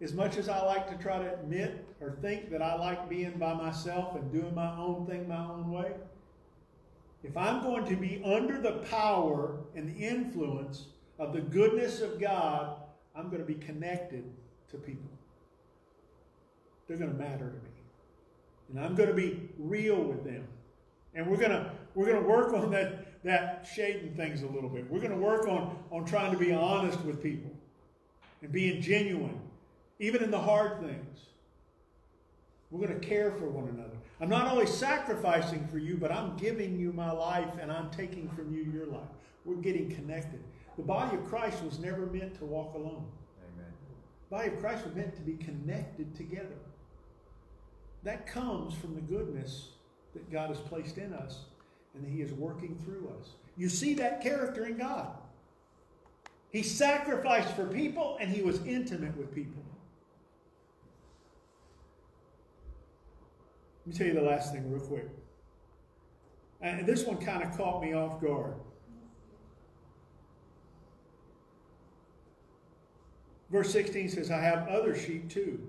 As 0.00 0.12
much 0.12 0.36
as 0.36 0.48
I 0.48 0.60
like 0.64 0.88
to 0.88 1.02
try 1.02 1.18
to 1.18 1.32
admit 1.34 1.84
or 2.00 2.16
think 2.22 2.50
that 2.50 2.62
I 2.62 2.74
like 2.76 3.08
being 3.08 3.38
by 3.38 3.54
myself 3.54 4.16
and 4.16 4.32
doing 4.32 4.54
my 4.54 4.76
own 4.76 5.06
thing 5.06 5.28
my 5.28 5.44
own 5.44 5.70
way, 5.70 5.92
if 7.22 7.36
I'm 7.36 7.62
going 7.62 7.86
to 7.86 7.96
be 7.96 8.20
under 8.24 8.60
the 8.60 8.78
power 8.90 9.58
and 9.76 9.88
the 9.88 10.04
influence 10.04 10.86
of 11.18 11.32
the 11.32 11.40
goodness 11.40 12.00
of 12.00 12.20
God, 12.20 12.76
I'm 13.14 13.28
going 13.28 13.40
to 13.40 13.46
be 13.46 13.54
connected 13.54 14.24
to 14.70 14.76
people. 14.76 15.10
They're 16.88 16.96
going 16.96 17.12
to 17.12 17.18
matter 17.18 17.46
to 17.46 17.54
me. 17.54 17.70
And 18.70 18.80
I'm 18.80 18.94
going 18.94 19.08
to 19.08 19.14
be 19.14 19.48
real 19.58 20.02
with 20.02 20.24
them. 20.24 20.46
And 21.14 21.26
we're 21.26 21.36
going 21.36 21.50
to 21.50 21.70
we're 21.94 22.06
going 22.06 22.22
to 22.22 22.28
work 22.28 22.52
on 22.52 22.70
that 22.70 23.22
that 23.24 23.68
shading 23.72 24.14
things 24.14 24.42
a 24.42 24.46
little 24.46 24.68
bit. 24.68 24.90
We're 24.90 25.00
going 25.00 25.12
to 25.12 25.16
work 25.16 25.46
on 25.46 25.76
on 25.90 26.04
trying 26.04 26.32
to 26.32 26.38
be 26.38 26.52
honest 26.52 27.00
with 27.02 27.22
people 27.22 27.50
and 28.40 28.50
being 28.50 28.80
genuine, 28.80 29.40
even 29.98 30.22
in 30.22 30.30
the 30.30 30.40
hard 30.40 30.80
things. 30.80 31.20
We're 32.70 32.86
going 32.86 32.98
to 32.98 33.06
care 33.06 33.30
for 33.32 33.48
one 33.48 33.68
another. 33.68 33.96
I'm 34.20 34.30
not 34.30 34.50
only 34.50 34.66
sacrificing 34.66 35.66
for 35.68 35.78
you, 35.78 35.96
but 35.96 36.10
I'm 36.10 36.36
giving 36.36 36.78
you 36.78 36.92
my 36.92 37.10
life 37.10 37.58
and 37.60 37.70
I'm 37.70 37.90
taking 37.90 38.28
from 38.30 38.54
you 38.54 38.62
your 38.62 38.86
life. 38.86 39.10
We're 39.44 39.56
getting 39.56 39.90
connected. 39.90 40.42
The 40.76 40.82
body 40.82 41.16
of 41.16 41.24
Christ 41.26 41.62
was 41.62 41.78
never 41.78 42.06
meant 42.06 42.34
to 42.38 42.46
walk 42.46 42.74
alone. 42.74 43.04
Amen. 43.54 43.72
The 44.30 44.36
body 44.36 44.48
of 44.48 44.58
Christ 44.58 44.86
was 44.86 44.94
meant 44.94 45.14
to 45.16 45.20
be 45.22 45.34
connected 45.34 46.14
together. 46.14 46.56
That 48.04 48.26
comes 48.26 48.74
from 48.74 48.94
the 48.94 49.02
goodness 49.02 49.68
that 50.14 50.30
God 50.32 50.48
has 50.48 50.58
placed 50.58 50.98
in 50.98 51.12
us 51.12 51.40
and 51.94 52.06
He 52.06 52.22
is 52.22 52.32
working 52.32 52.76
through 52.84 53.12
us. 53.18 53.30
You 53.56 53.68
see 53.68 53.94
that 53.94 54.22
character 54.22 54.66
in 54.66 54.78
God. 54.78 55.08
He 56.50 56.62
sacrificed 56.62 57.54
for 57.54 57.66
people 57.66 58.16
and 58.20 58.30
He 58.30 58.42
was 58.42 58.64
intimate 58.66 59.16
with 59.16 59.34
people. 59.34 59.62
Let 63.84 63.92
me 63.92 63.98
tell 63.98 64.06
you 64.06 64.14
the 64.14 64.22
last 64.22 64.52
thing 64.52 64.70
real 64.70 64.80
quick. 64.80 65.08
And 66.60 66.86
this 66.86 67.04
one 67.04 67.16
kind 67.16 67.42
of 67.42 67.56
caught 67.56 67.82
me 67.82 67.92
off 67.94 68.20
guard. 68.20 68.54
Verse 73.50 73.70
16 73.72 74.08
says, 74.08 74.30
I 74.30 74.40
have 74.40 74.68
other 74.68 74.96
sheep 74.96 75.28
too. 75.28 75.60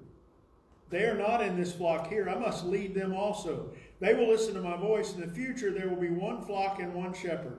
They 0.90 1.06
are 1.06 1.18
not 1.18 1.42
in 1.42 1.60
this 1.60 1.74
flock 1.74 2.08
here. 2.08 2.30
I 2.30 2.36
must 2.36 2.66
lead 2.66 2.94
them 2.94 3.14
also. 3.14 3.73
They 4.04 4.14
will 4.14 4.28
listen 4.28 4.54
to 4.56 4.62
my 4.62 4.76
voice. 4.76 5.14
In 5.14 5.22
the 5.22 5.28
future, 5.28 5.72
there 5.72 5.88
will 5.88 5.96
be 5.96 6.10
one 6.10 6.44
flock 6.44 6.80
and 6.80 6.94
one 6.94 7.14
shepherd. 7.14 7.58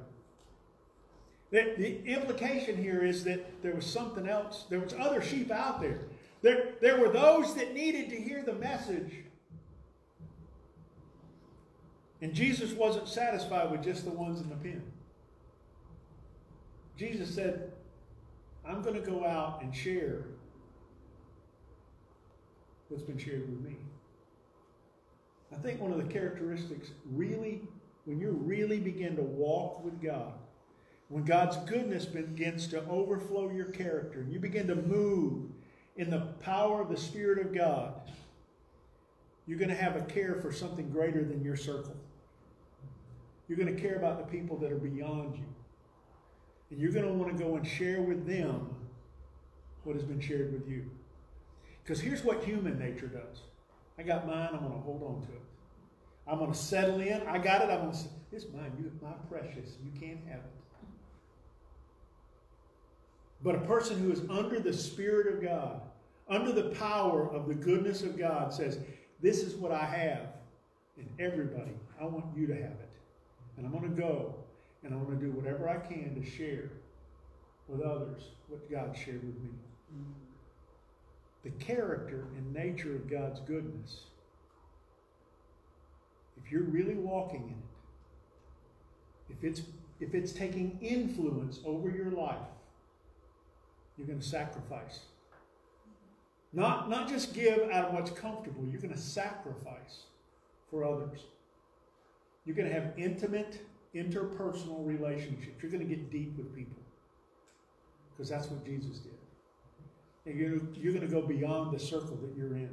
The, 1.51 1.75
the 1.77 2.05
implication 2.05 2.77
here 2.77 3.05
is 3.05 3.25
that 3.25 3.63
there 3.63 3.75
was 3.75 3.87
something 3.87 4.29
else. 4.29 4.67
There 4.69 4.81
was 4.81 4.95
other 4.99 5.23
sheep 5.23 5.51
out 5.51 5.81
there. 5.81 6.01
There, 6.43 6.73
there 6.81 7.01
were 7.01 7.09
those 7.09 7.55
that 7.55 7.73
needed 7.73 8.11
to 8.11 8.17
hear 8.17 8.43
the 8.43 8.53
message 8.53 9.25
and 12.25 12.33
Jesus 12.33 12.73
wasn't 12.73 13.07
satisfied 13.07 13.71
with 13.71 13.85
just 13.85 14.07
the 14.07 14.11
ones 14.11 14.41
in 14.41 14.49
the 14.49 14.57
pen. 14.57 14.83
Jesus 16.97 17.35
said, 17.35 17.71
I'm 18.67 18.81
going 18.81 18.95
to 18.95 19.07
go 19.07 19.27
out 19.27 19.61
and 19.61 19.77
share 19.77 20.25
what's 22.89 23.03
been 23.03 23.19
shared 23.19 23.43
with 23.43 23.61
me. 23.61 23.77
I 25.55 25.63
think 25.63 25.81
one 25.81 25.93
of 25.93 25.99
the 25.99 26.13
characteristics 26.13 26.91
really, 27.13 27.63
when 28.05 28.19
you 28.19 28.31
really 28.31 28.81
begin 28.81 29.17
to 29.17 29.23
walk 29.23 29.85
with 29.85 30.03
God, 30.03 30.33
when 31.09 31.25
God's 31.25 31.57
goodness 31.69 32.07
begins 32.07 32.67
to 32.69 32.85
overflow 32.87 33.51
your 33.51 33.67
character, 33.67 34.21
and 34.21 34.33
you 34.33 34.41
begin 34.41 34.67
to 34.67 34.75
move 34.75 35.51
in 35.97 36.11
the 36.11 36.21
power 36.41 36.81
of 36.81 36.89
the 36.89 36.97
Spirit 36.97 37.39
of 37.39 37.55
God, 37.55 37.95
you're 39.47 39.59
going 39.59 39.71
to 39.71 39.77
have 39.77 39.97
a 39.97 40.01
care 40.03 40.35
for 40.37 40.51
something 40.51 40.91
greater 40.91 41.23
than 41.23 41.45
your 41.45 41.57
circle. 41.57 41.95
You're 43.47 43.59
going 43.59 43.75
to 43.75 43.81
care 43.81 43.97
about 43.97 44.19
the 44.19 44.37
people 44.37 44.57
that 44.59 44.73
are 44.73 44.79
beyond 44.79 45.37
you. 45.37 45.45
And 46.71 46.81
you're 46.81 46.93
going 46.93 47.07
to 47.07 47.13
want 47.13 47.37
to 47.37 47.45
go 47.45 47.57
and 47.57 47.67
share 47.67 48.01
with 48.01 48.27
them 48.27 48.75
what 49.85 49.95
has 49.95 50.05
been 50.05 50.21
shared 50.21 50.53
with 50.53 50.67
you. 50.67 50.91
Because 51.83 52.01
here's 52.01 52.25
what 52.25 52.43
human 52.43 52.79
nature 52.79 53.07
does 53.07 53.43
I 53.99 54.03
got 54.03 54.27
mine, 54.27 54.51
I'm 54.53 54.61
going 54.61 54.73
to 54.73 54.79
hold 54.79 55.03
on 55.03 55.27
to 55.27 55.33
it. 55.33 55.43
I'm 56.27 56.39
going 56.39 56.53
to 56.53 56.59
settle 56.59 57.01
in. 57.01 57.23
I 57.27 57.39
got 57.39 57.63
it. 57.63 57.71
I'm 57.71 57.81
going 57.81 57.93
to 57.93 57.97
say, 57.97 58.09
It's 58.33 58.47
mine. 58.53 58.73
You're 58.81 58.91
my 59.03 59.17
precious. 59.29 59.77
You 59.85 59.91
can't 60.01 60.21
have 60.27 60.39
it. 60.39 60.53
But 63.43 63.57
a 63.57 63.61
person 63.61 63.99
who 63.99 64.11
is 64.11 64.23
under 64.31 64.59
the 64.59 64.73
Spirit 64.73 65.33
of 65.35 65.43
God, 65.43 65.83
under 66.29 66.51
the 66.51 66.71
power 66.71 67.29
of 67.29 67.47
the 67.47 67.55
goodness 67.55 68.03
of 68.03 68.19
God, 68.19 68.53
says, 68.53 68.79
This 69.21 69.43
is 69.43 69.55
what 69.55 69.71
I 69.71 69.85
have. 69.85 70.29
And 70.97 71.09
everybody, 71.19 71.73
I 72.01 72.05
want 72.05 72.25
you 72.37 72.47
to 72.47 72.55
have 72.55 72.63
it. 72.63 72.91
And 73.57 73.67
I'm 73.67 73.73
going 73.73 73.95
to 73.95 74.01
go 74.01 74.35
and 74.83 74.93
I'm 74.93 75.05
going 75.05 75.19
to 75.19 75.25
do 75.25 75.33
whatever 75.33 75.69
I 75.69 75.77
can 75.77 76.15
to 76.15 76.25
share 76.29 76.71
with 77.69 77.81
others 77.81 78.23
what 78.49 78.71
God 78.71 78.97
shared 78.97 79.25
with 79.25 79.37
me. 79.41 79.51
Mm. 79.95 80.24
The 81.45 81.51
character 81.51 82.27
and 82.37 82.53
nature 82.53 82.97
of 82.97 83.09
God's 83.09 83.41
goodness, 83.41 84.01
if 86.43 86.51
you're 86.51 86.63
really 86.63 86.95
walking 86.95 87.43
in 87.43 87.51
it, 87.51 89.37
if 89.37 89.45
it's 89.45 89.63
if 90.01 90.15
it's 90.15 90.33
taking 90.33 90.79
influence 90.81 91.61
over 91.65 91.89
your 91.89 92.11
life, 92.11 92.37
you're 93.97 94.07
going 94.07 94.19
to 94.19 94.27
sacrifice. 94.27 95.01
Not, 96.53 96.89
not 96.89 97.09
just 97.09 97.35
give 97.35 97.69
out 97.71 97.87
of 97.87 97.95
what's 97.95 98.11
comfortable, 98.11 98.65
you're 98.71 98.81
going 98.81 98.95
to 98.95 99.01
sacrifice 99.01 100.05
for 100.71 100.85
others. 100.85 101.25
You're 102.45 102.57
going 102.57 102.69
to 102.69 102.75
have 102.75 102.93
intimate, 102.97 103.61
interpersonal 103.95 104.87
relationships. 104.87 105.63
You're 105.63 105.71
going 105.71 105.87
to 105.87 105.95
get 105.95 106.11
deep 106.11 106.37
with 106.37 106.55
people 106.55 106.83
because 108.13 108.29
that's 108.29 108.49
what 108.49 108.65
Jesus 108.65 108.99
did. 108.99 109.13
And 110.27 110.39
you're, 110.39 110.61
you're 110.75 110.93
going 110.93 111.07
to 111.07 111.13
go 111.13 111.23
beyond 111.23 111.75
the 111.75 111.79
circle 111.79 112.17
that 112.23 112.37
you're 112.37 112.55
in. 112.55 112.71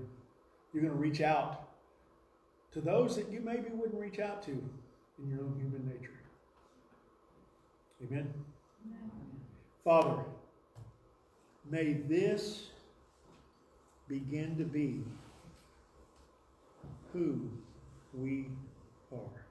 You're 0.73 0.83
going 0.83 0.93
to 0.93 0.99
reach 0.99 1.21
out 1.21 1.67
to 2.73 2.81
those 2.81 3.15
that 3.17 3.29
you 3.29 3.41
maybe 3.41 3.69
wouldn't 3.73 3.99
reach 3.99 4.19
out 4.19 4.41
to 4.43 4.51
in 4.51 5.29
your 5.29 5.41
own 5.41 5.55
human 5.59 5.85
nature. 5.87 6.13
Amen. 8.03 8.33
Amen. 8.85 9.11
Father, 9.83 10.23
may 11.69 11.93
this 11.93 12.67
begin 14.07 14.57
to 14.57 14.63
be 14.63 15.03
who 17.13 17.49
we 18.13 18.47
are 19.11 19.41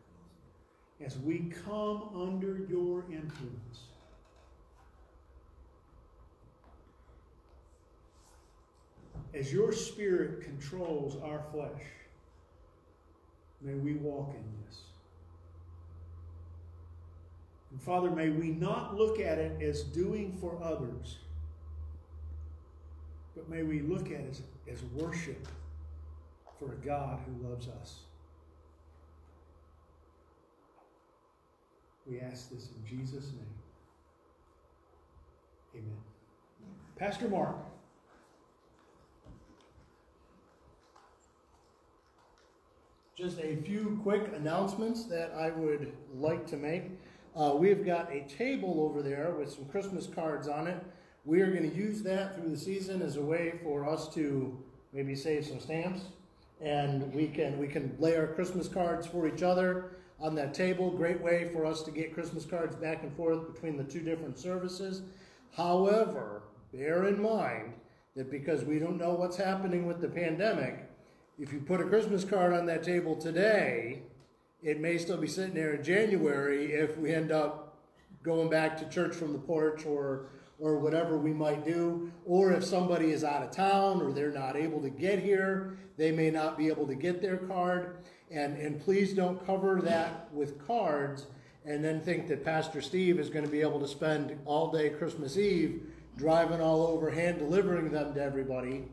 as 1.05 1.19
we 1.19 1.51
come 1.67 2.09
under 2.15 2.67
your 2.69 3.05
influence. 3.11 3.90
As 9.33 9.53
your 9.53 9.73
spirit 9.73 10.43
controls 10.43 11.17
our 11.23 11.43
flesh, 11.53 11.83
may 13.61 13.75
we 13.75 13.95
walk 13.95 14.35
in 14.35 14.45
this. 14.67 14.81
And 17.71 17.81
Father, 17.81 18.11
may 18.11 18.31
we 18.31 18.49
not 18.49 18.97
look 18.97 19.21
at 19.21 19.39
it 19.39 19.63
as 19.63 19.83
doing 19.83 20.37
for 20.41 20.59
others, 20.63 21.19
but 23.37 23.49
may 23.49 23.63
we 23.63 23.81
look 23.81 24.07
at 24.07 24.21
it 24.21 24.31
as, 24.31 24.43
as 24.73 24.83
worship 24.95 25.47
for 26.59 26.73
a 26.73 26.85
God 26.85 27.21
who 27.25 27.49
loves 27.49 27.69
us. 27.69 28.01
We 32.07 32.21
ask 32.21 32.51
this 32.51 32.69
in 32.69 32.99
Jesus' 32.99 33.27
name. 33.27 33.47
Amen. 35.77 35.97
Pastor 36.97 37.29
Mark. 37.29 37.57
Just 43.21 43.39
a 43.41 43.57
few 43.57 44.01
quick 44.03 44.33
announcements 44.35 45.05
that 45.05 45.31
I 45.39 45.51
would 45.51 45.93
like 46.15 46.47
to 46.47 46.57
make. 46.57 46.85
Uh, 47.37 47.53
we've 47.55 47.85
got 47.85 48.11
a 48.11 48.23
table 48.23 48.81
over 48.81 49.03
there 49.03 49.35
with 49.39 49.53
some 49.53 49.67
Christmas 49.67 50.07
cards 50.07 50.49
on 50.49 50.67
it. 50.67 50.83
We 51.27 51.43
are 51.43 51.51
going 51.51 51.71
to 51.71 51.77
use 51.77 52.03
that 52.05 52.35
through 52.35 52.49
the 52.49 52.57
season 52.57 53.03
as 53.03 53.17
a 53.17 53.21
way 53.21 53.61
for 53.63 53.87
us 53.87 54.09
to 54.15 54.59
maybe 54.95 55.15
save 55.15 55.45
some 55.45 55.61
stamps, 55.61 56.01
and 56.63 57.13
we 57.13 57.27
can 57.27 57.59
we 57.59 57.69
can 57.69 57.95
lay 57.99 58.17
our 58.17 58.27
Christmas 58.27 58.69
cards 58.69 59.07
for 59.07 59.29
each 59.29 59.43
other 59.43 59.91
on 60.19 60.35
that 60.37 60.55
table. 60.55 60.91
Great 60.91 61.21
way 61.21 61.51
for 61.53 61.67
us 61.67 61.83
to 61.83 61.91
get 61.91 62.15
Christmas 62.15 62.47
cards 62.47 62.75
back 62.75 63.03
and 63.03 63.15
forth 63.15 63.53
between 63.53 63.77
the 63.77 63.85
two 63.85 64.01
different 64.01 64.39
services. 64.39 65.03
However, 65.55 66.45
bear 66.73 67.07
in 67.07 67.21
mind 67.21 67.75
that 68.17 68.31
because 68.31 68.65
we 68.65 68.79
don't 68.79 68.97
know 68.97 69.13
what's 69.13 69.37
happening 69.37 69.87
with 69.87 70.01
the 70.01 70.09
pandemic, 70.09 70.90
if 71.41 71.55
you 71.55 71.61
put 71.61 71.81
a 71.81 71.85
Christmas 71.85 72.23
card 72.23 72.53
on 72.53 72.67
that 72.67 72.83
table 72.83 73.17
today, 73.17 74.03
it 74.63 74.79
may 74.79 74.99
still 74.99 75.17
be 75.17 75.27
sitting 75.27 75.55
there 75.55 75.73
in 75.73 75.83
January 75.83 76.73
if 76.73 76.99
we 76.99 77.15
end 77.15 77.33
up 77.33 77.79
going 78.23 78.51
back 78.51 78.77
to 78.77 78.89
church 78.91 79.15
from 79.15 79.33
the 79.33 79.39
porch 79.39 79.87
or 79.87 80.27
or 80.59 80.79
whatever 80.79 81.17
we 81.17 81.33
might 81.33 81.65
do, 81.65 82.13
or 82.27 82.53
if 82.53 82.63
somebody 82.63 83.13
is 83.13 83.25
out 83.25 83.43
of 83.43 83.51
town 83.51 84.03
or 84.03 84.13
they're 84.13 84.31
not 84.31 84.57
able 84.57 84.79
to 84.79 84.91
get 84.91 85.19
here, 85.19 85.79
they 85.97 86.13
may 86.13 86.31
not 86.31 86.59
be 86.59 86.69
able 86.69 86.87
to 86.87 86.95
get 86.95 87.23
their 87.23 87.39
card. 87.39 88.05
And 88.31 88.59
and 88.59 88.79
please 88.79 89.15
don't 89.15 89.45
cover 89.47 89.81
that 89.81 90.29
with 90.35 90.65
cards 90.67 91.27
and 91.65 91.83
then 91.83 92.03
think 92.03 92.29
that 92.29 92.45
Pastor 92.45 92.83
Steve 92.83 93.19
is 93.19 93.31
going 93.31 93.47
to 93.47 93.51
be 93.51 93.63
able 93.63 93.81
to 93.81 93.89
spend 93.89 94.39
all 94.45 94.71
day 94.71 94.91
Christmas 94.91 95.39
Eve 95.39 95.87
driving 96.19 96.61
all 96.61 96.87
over, 96.87 97.09
hand 97.09 97.39
delivering 97.39 97.91
them 97.91 98.13
to 98.13 98.23
everybody. 98.23 98.85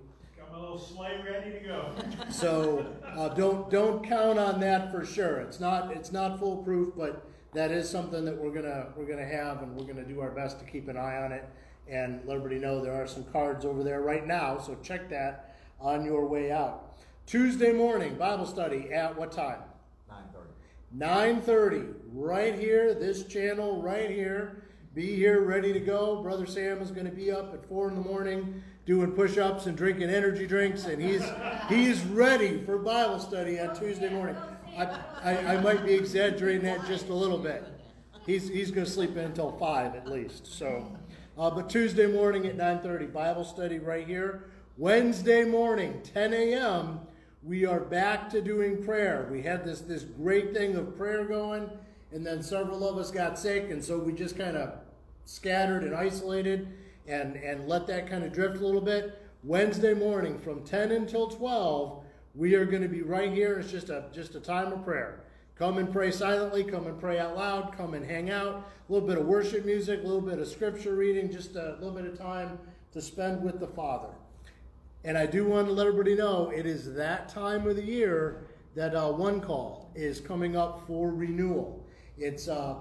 Got 0.57 0.63
my 0.63 0.69
little 0.71 0.79
sleigh 0.79 1.21
ready 1.23 1.51
to 1.51 1.59
go. 1.59 1.91
So 2.31 2.85
uh, 3.05 3.29
don't 3.29 3.69
don't 3.69 4.03
count 4.03 4.39
on 4.39 4.59
that 4.59 4.91
for 4.91 5.05
sure. 5.05 5.37
It's 5.37 5.59
not 5.59 5.91
it's 5.95 6.11
not 6.11 6.39
foolproof, 6.39 6.93
but 6.95 7.27
that 7.53 7.71
is 7.71 7.89
something 7.89 8.25
that 8.25 8.35
we're 8.35 8.51
gonna 8.51 8.87
we're 8.95 9.05
gonna 9.05 9.25
have, 9.25 9.61
and 9.61 9.75
we're 9.75 9.85
gonna 9.85 10.05
do 10.05 10.19
our 10.19 10.31
best 10.31 10.59
to 10.59 10.65
keep 10.65 10.87
an 10.87 10.97
eye 10.97 11.17
on 11.17 11.31
it 11.31 11.47
and 11.87 12.21
let 12.25 12.37
everybody 12.37 12.59
know 12.59 12.81
there 12.81 13.01
are 13.01 13.07
some 13.07 13.23
cards 13.25 13.65
over 13.65 13.83
there 13.83 14.01
right 14.01 14.25
now. 14.25 14.57
So 14.57 14.75
check 14.81 15.09
that 15.09 15.57
on 15.79 16.03
your 16.03 16.25
way 16.25 16.51
out. 16.51 16.97
Tuesday 17.25 17.71
morning 17.71 18.15
Bible 18.15 18.45
study 18.45 18.91
at 18.91 19.17
what 19.17 19.31
time? 19.31 19.59
Nine 20.09 20.23
thirty. 20.33 20.51
Nine 20.91 21.41
thirty, 21.41 21.83
right 22.11 22.57
here 22.57 22.93
this 22.93 23.25
channel 23.25 23.81
right 23.81 24.09
here 24.09 24.63
be 24.93 25.15
here 25.15 25.41
ready 25.41 25.71
to 25.73 25.79
go 25.79 26.23
brother 26.23 26.47
sam 26.47 26.81
is 26.81 26.89
going 26.89 27.05
to 27.05 27.11
be 27.11 27.29
up 27.29 27.53
at 27.53 27.63
4 27.69 27.89
in 27.89 27.93
the 27.95 28.01
morning 28.01 28.63
doing 28.87 29.11
push-ups 29.11 29.65
and 29.65 29.77
drinking 29.77 30.09
energy 30.09 30.47
drinks 30.47 30.85
and 30.85 31.01
he's 31.01 31.21
he's 31.67 32.03
ready 32.05 32.63
for 32.63 32.77
bible 32.77 33.19
study 33.19 33.59
on 33.59 33.77
tuesday 33.77 34.09
morning. 34.09 34.35
I, 34.77 34.85
I, 35.23 35.37
I 35.55 35.61
might 35.61 35.85
be 35.85 35.93
exaggerating 35.93 36.63
that 36.63 36.85
just 36.87 37.09
a 37.09 37.13
little 37.13 37.37
bit. 37.37 37.65
He's, 38.25 38.47
he's 38.47 38.71
going 38.71 38.85
to 38.85 38.91
sleep 38.91 39.11
in 39.11 39.25
until 39.25 39.51
5 39.51 39.93
at 39.93 40.07
least 40.07 40.47
so 40.47 40.97
uh, 41.37 41.51
but 41.51 41.69
tuesday 41.69 42.07
morning 42.07 42.47
at 42.47 42.57
9.30 42.57 43.11
bible 43.11 43.43
study 43.43 43.77
right 43.77 44.07
here. 44.07 44.49
Wednesday 44.77 45.43
morning 45.43 46.01
10 46.13 46.33
a.m 46.33 47.01
we 47.43 47.65
are 47.65 47.79
back 47.79 48.29
to 48.31 48.41
doing 48.41 48.83
prayer. 48.83 49.27
We 49.31 49.41
had 49.41 49.63
this 49.63 49.81
this 49.81 50.03
great 50.03 50.53
thing 50.53 50.75
of 50.75 50.97
prayer 50.97 51.23
going, 51.25 51.69
and 52.11 52.25
then 52.25 52.41
several 52.41 52.87
of 52.87 52.97
us 52.97 53.11
got 53.11 53.39
sick, 53.39 53.69
and 53.69 53.83
so 53.83 53.97
we 53.97 54.11
just 54.11 54.37
kind 54.37 54.57
of 54.57 54.73
scattered 55.23 55.83
and 55.83 55.95
isolated 55.95 56.67
and 57.07 57.35
and 57.37 57.67
let 57.67 57.87
that 57.87 58.09
kind 58.09 58.23
of 58.23 58.33
drift 58.33 58.57
a 58.57 58.65
little 58.65 58.81
bit. 58.81 59.21
Wednesday 59.43 59.93
morning 59.93 60.39
from 60.39 60.63
10 60.63 60.91
until 60.91 61.27
12, 61.27 62.03
we 62.35 62.55
are 62.55 62.65
going 62.65 62.81
to 62.81 62.89
be 62.89 63.01
right 63.01 63.31
here. 63.31 63.59
It's 63.59 63.71
just 63.71 63.89
a 63.89 64.05
just 64.13 64.35
a 64.35 64.39
time 64.39 64.73
of 64.73 64.83
prayer. 64.83 65.23
Come 65.57 65.79
and 65.79 65.91
pray 65.91 66.11
silently, 66.11 66.63
come 66.63 66.85
and 66.85 66.99
pray 66.99 67.17
out 67.17 67.35
loud, 67.35 67.75
come 67.75 67.95
and 67.95 68.05
hang 68.05 68.29
out. 68.29 68.69
A 68.87 68.93
little 68.93 69.07
bit 69.07 69.17
of 69.17 69.25
worship 69.25 69.65
music, 69.65 70.01
a 70.03 70.03
little 70.05 70.21
bit 70.21 70.37
of 70.37 70.47
scripture 70.47 70.95
reading, 70.95 71.31
just 71.31 71.55
a 71.55 71.77
little 71.79 71.91
bit 71.91 72.05
of 72.05 72.17
time 72.17 72.59
to 72.91 73.01
spend 73.01 73.41
with 73.41 73.59
the 73.59 73.67
Father. 73.67 74.09
And 75.03 75.17
I 75.17 75.25
do 75.25 75.45
want 75.45 75.67
to 75.67 75.73
let 75.73 75.87
everybody 75.87 76.15
know 76.15 76.51
it 76.53 76.65
is 76.65 76.93
that 76.93 77.29
time 77.29 77.67
of 77.67 77.75
the 77.75 77.83
year 77.83 78.47
that 78.75 78.93
uh, 78.93 79.11
one 79.11 79.41
call 79.41 79.91
is 79.95 80.19
coming 80.19 80.55
up 80.55 80.85
for 80.85 81.11
renewal. 81.11 81.83
It's 82.19 82.47
uh, 82.47 82.75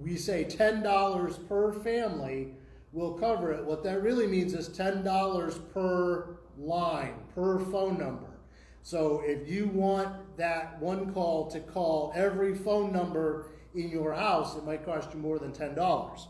we 0.00 0.16
say 0.16 0.44
ten 0.44 0.82
dollars 0.82 1.36
per 1.36 1.72
family 1.72 2.54
will 2.94 3.12
cover 3.14 3.52
it. 3.52 3.64
What 3.64 3.82
that 3.82 4.02
really 4.02 4.26
means 4.26 4.54
is 4.54 4.68
ten 4.68 5.02
dollars 5.02 5.58
per 5.58 6.38
line 6.56 7.14
per 7.34 7.58
phone 7.58 7.98
number. 7.98 8.28
So 8.82 9.22
if 9.24 9.48
you 9.48 9.66
want 9.66 10.36
that 10.36 10.80
one 10.80 11.12
call 11.12 11.50
to 11.50 11.60
call 11.60 12.12
every 12.14 12.54
phone 12.54 12.92
number 12.92 13.46
in 13.74 13.88
your 13.88 14.12
house, 14.14 14.56
it 14.56 14.64
might 14.64 14.84
cost 14.84 15.12
you 15.12 15.18
more 15.18 15.38
than 15.38 15.52
ten 15.52 15.74
dollars. 15.74 16.28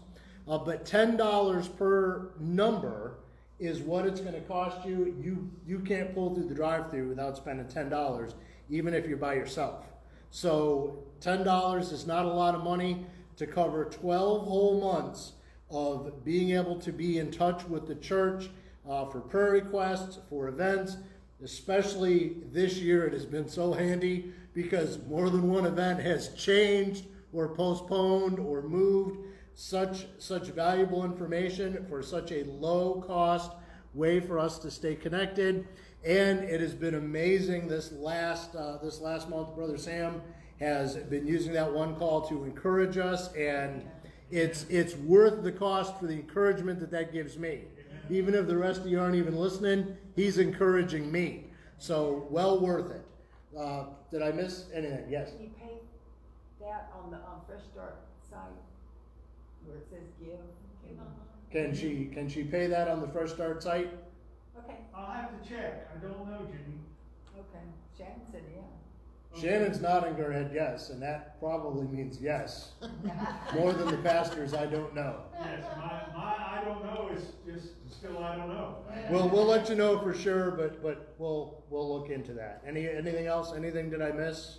Uh, 0.49 0.59
but 0.59 0.87
ten 0.87 1.17
dollars 1.17 1.69
per 1.69 2.31
number 2.41 3.19
is 3.61 3.81
what 3.81 4.07
it's 4.07 4.21
going 4.21 4.35
to 4.35 4.41
cost 4.41 4.87
you. 4.87 5.15
You 5.23 5.51
you 5.67 5.81
can't 5.81 6.15
pull 6.15 6.35
through 6.35 6.49
the 6.49 6.55
drive-through 6.55 7.09
without 7.09 7.37
spending 7.37 7.69
ten 7.69 7.91
dollars, 7.91 8.35
even 8.71 8.95
if 8.95 9.07
you're 9.07 9.19
by 9.19 9.35
yourself. 9.35 9.85
So 10.31 11.05
ten 11.21 11.45
dollars 11.45 11.93
is 11.93 12.07
not 12.07 12.25
a 12.25 12.33
lot 12.33 12.55
of 12.55 12.65
money 12.65 13.05
to 13.37 13.47
cover 13.47 13.85
twelve 13.85 14.47
whole 14.47 14.81
months 14.81 15.33
of 15.71 16.25
being 16.25 16.51
able 16.51 16.79
to 16.81 16.93
be 16.93 17.19
in 17.19 17.31
touch 17.31 17.65
with 17.69 17.87
the 17.87 17.95
church 17.97 18.51
uh, 18.89 19.05
for 19.07 19.21
prayer 19.21 19.53
requests, 19.53 20.19
for 20.29 20.49
events. 20.49 20.97
Especially 21.43 22.37
this 22.53 22.77
year, 22.79 23.07
it 23.07 23.13
has 23.13 23.27
been 23.27 23.49
so 23.49 23.73
handy 23.73 24.33
because 24.55 24.99
more 25.09 25.29
than 25.29 25.51
one 25.51 25.67
event 25.67 26.01
has 26.01 26.29
changed 26.35 27.07
or 27.33 27.49
postponed 27.49 28.39
or 28.39 28.63
moved 28.63 29.19
such 29.55 30.07
such 30.19 30.49
valuable 30.49 31.05
information 31.05 31.85
for 31.89 32.03
such 32.03 32.33
a 32.33 32.45
low 32.45 33.03
cost 33.07 33.53
way 33.93 34.19
for 34.19 34.39
us 34.39 34.59
to 34.59 34.71
stay 34.71 34.95
connected 34.97 35.67
and 36.05 36.41
it 36.41 36.61
has 36.61 36.75
been 36.75 36.97
amazing 36.97 37.69
this 37.69 37.93
last 37.93 38.55
uh, 38.57 38.79
this 38.83 39.01
last 39.01 39.29
month 39.29 39.55
brother 39.55 39.79
sam 39.79 40.21
has 40.59 40.97
been 40.97 41.27
using 41.27 41.53
that 41.53 41.73
one 41.73 41.95
call 41.95 42.21
to 42.21 42.45
encourage 42.45 42.99
us 42.99 43.33
and 43.35 43.85
it's 44.31 44.65
it's 44.69 44.97
worth 44.97 45.43
the 45.43 45.53
cost 45.53 45.99
for 45.99 46.07
the 46.07 46.15
encouragement 46.15 46.81
that 46.81 46.91
that 46.91 47.13
gives 47.13 47.39
me 47.39 47.61
even 48.11 48.35
if 48.35 48.47
the 48.47 48.57
rest 48.57 48.81
of 48.81 48.87
you 48.89 48.99
aren't 49.01 49.15
even 49.15 49.37
listening 49.37 49.97
he's 50.17 50.39
encouraging 50.39 51.11
me 51.13 51.45
so 51.79 52.27
well 52.31 52.59
worth 52.61 52.91
it 52.91 53.05
uh, 53.59 53.85
did 54.11 54.23
i 54.23 54.31
miss 54.33 54.65
anything 54.75 55.05
yes 55.09 55.31
Can 55.33 55.43
you 55.45 55.51
pay 55.61 55.79
that 56.61 56.91
on 57.03 57.11
the, 57.11 57.17
um, 57.19 57.41
Fresh 57.47 57.63
Start 57.73 57.97
site 58.29 58.41
where 59.67 59.77
it 59.77 59.87
says 59.91 60.09
give? 60.21 60.39
can 61.51 61.75
she 61.75 62.07
can 62.13 62.29
she 62.29 62.43
pay 62.43 62.67
that 62.67 62.89
on 62.89 63.01
the 63.01 63.09
fresh 63.09 63.31
start 63.31 63.63
site 63.63 63.91
Okay, 64.59 64.77
I'll 64.95 65.11
have 65.13 65.43
to 65.43 65.49
check. 65.49 65.91
I 65.95 65.99
don't 66.01 66.27
know, 66.31 66.47
Jimmy. 66.47 66.79
okay. 67.37 67.65
Shannon 67.99 68.23
said, 68.31 68.43
yeah. 68.55 68.63
Shannon's 69.41 69.81
nodding 69.81 70.15
her 70.15 70.33
head 70.33 70.53
yes, 70.55 70.91
and 70.91 71.03
that 71.03 71.39
probably 71.41 71.87
means 71.87 72.21
yes. 72.21 72.73
More 73.55 73.73
than 73.73 73.89
the 73.89 73.97
pastors, 73.99 74.55
I 74.55 74.67
don't 74.67 74.95
know. 74.95 75.23
Yes, 75.41 75.65
my, 75.77 76.03
my, 76.15 76.37
I 76.37 76.63
don't 76.65 76.85
know 76.85 77.11
is 77.15 77.33
just 77.45 77.75
still 77.91 78.19
I 78.23 78.37
don't 78.37 78.49
know. 78.49 78.77
Well, 79.11 79.29
we'll 79.29 79.47
let 79.47 79.69
you 79.69 79.75
know 79.75 79.99
for 79.99 80.15
sure, 80.15 80.53
but 80.53 80.83
but 80.83 81.15
we'll 81.19 81.65
we'll 81.69 81.99
look 81.99 82.11
into 82.11 82.33
that. 82.35 82.63
Any 82.67 82.89
anything 82.89 83.27
else? 83.27 83.53
Anything 83.57 83.91
did 83.91 84.03
I 84.03 84.13
miss? 84.13 84.59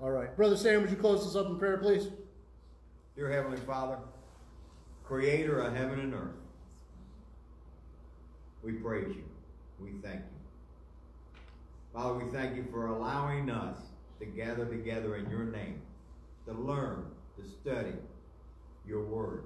All 0.00 0.10
right, 0.10 0.34
brother 0.36 0.56
Sam, 0.56 0.82
would 0.82 0.90
you 0.90 0.96
close 0.96 1.26
us 1.26 1.36
up 1.36 1.46
in 1.46 1.58
prayer, 1.58 1.78
please? 1.78 2.08
Dear 3.16 3.30
Heavenly 3.30 3.58
Father, 3.58 3.98
Creator 5.04 5.60
of 5.60 5.74
heaven 5.74 6.00
and 6.00 6.14
earth, 6.14 6.36
we 8.62 8.72
praise 8.72 9.08
you. 9.08 9.24
We 9.80 9.92
thank 10.02 10.20
you. 10.20 10.37
Father, 11.98 12.24
we 12.24 12.30
thank 12.30 12.54
you 12.54 12.64
for 12.70 12.86
allowing 12.86 13.50
us 13.50 13.76
to 14.20 14.26
gather 14.26 14.64
together 14.64 15.16
in 15.16 15.28
your 15.28 15.42
name, 15.42 15.82
to 16.46 16.52
learn, 16.52 17.06
to 17.36 17.50
study 17.50 17.96
your 18.86 19.04
word. 19.04 19.42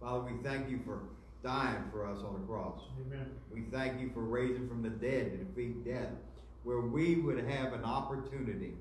Father, 0.00 0.32
we 0.32 0.42
thank 0.42 0.70
you 0.70 0.80
for 0.86 1.00
dying 1.44 1.84
for 1.92 2.06
us 2.06 2.16
on 2.24 2.40
the 2.40 2.46
cross. 2.46 2.80
Amen. 3.06 3.26
We 3.52 3.64
thank 3.70 4.00
you 4.00 4.10
for 4.14 4.22
raising 4.22 4.66
from 4.66 4.82
the 4.82 4.88
dead 4.88 5.32
to 5.32 5.36
defeat 5.36 5.84
death, 5.84 6.08
where 6.64 6.80
we 6.80 7.16
would 7.16 7.44
have 7.44 7.74
an 7.74 7.84
opportunity 7.84 8.72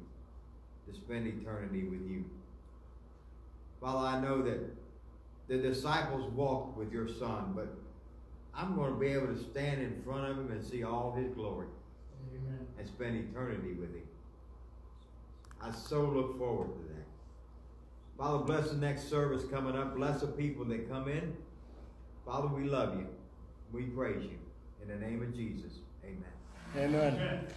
to 0.87 0.95
spend 0.95 1.27
eternity 1.27 1.83
with 1.83 2.09
you. 2.09 2.23
Father, 3.81 4.07
I 4.07 4.21
know 4.21 4.41
that 4.41 4.73
the 5.49 5.57
disciples 5.57 6.31
walked 6.31 6.77
with 6.77 6.93
your 6.93 7.09
son, 7.09 7.51
but 7.53 7.67
I'm 8.55 8.77
going 8.77 8.93
to 8.93 8.97
be 8.97 9.07
able 9.07 9.27
to 9.27 9.43
stand 9.51 9.81
in 9.81 10.01
front 10.05 10.31
of 10.31 10.37
him 10.37 10.49
and 10.49 10.65
see 10.65 10.85
all 10.85 11.13
his 11.13 11.27
glory 11.31 11.67
Amen. 12.31 12.67
and 12.77 12.87
spend 12.87 13.15
eternity 13.29 13.73
with 13.73 13.93
him. 13.93 14.07
I 15.61 15.71
so 15.71 16.01
look 16.01 16.37
forward 16.37 16.73
to 16.73 16.93
that. 16.93 17.05
Father, 18.17 18.43
bless 18.43 18.69
the 18.69 18.77
next 18.77 19.09
service 19.09 19.43
coming 19.49 19.75
up. 19.75 19.95
Bless 19.95 20.21
the 20.21 20.27
people 20.27 20.65
that 20.65 20.89
come 20.89 21.07
in. 21.07 21.35
Father, 22.25 22.47
we 22.47 22.63
love 22.63 22.95
you. 22.95 23.07
We 23.71 23.83
praise 23.83 24.23
you. 24.23 24.37
In 24.81 24.87
the 24.87 25.05
name 25.05 25.21
of 25.21 25.35
Jesus, 25.35 25.73
amen. 26.03 26.23
Amen. 26.75 27.13
Amen. 27.13 27.47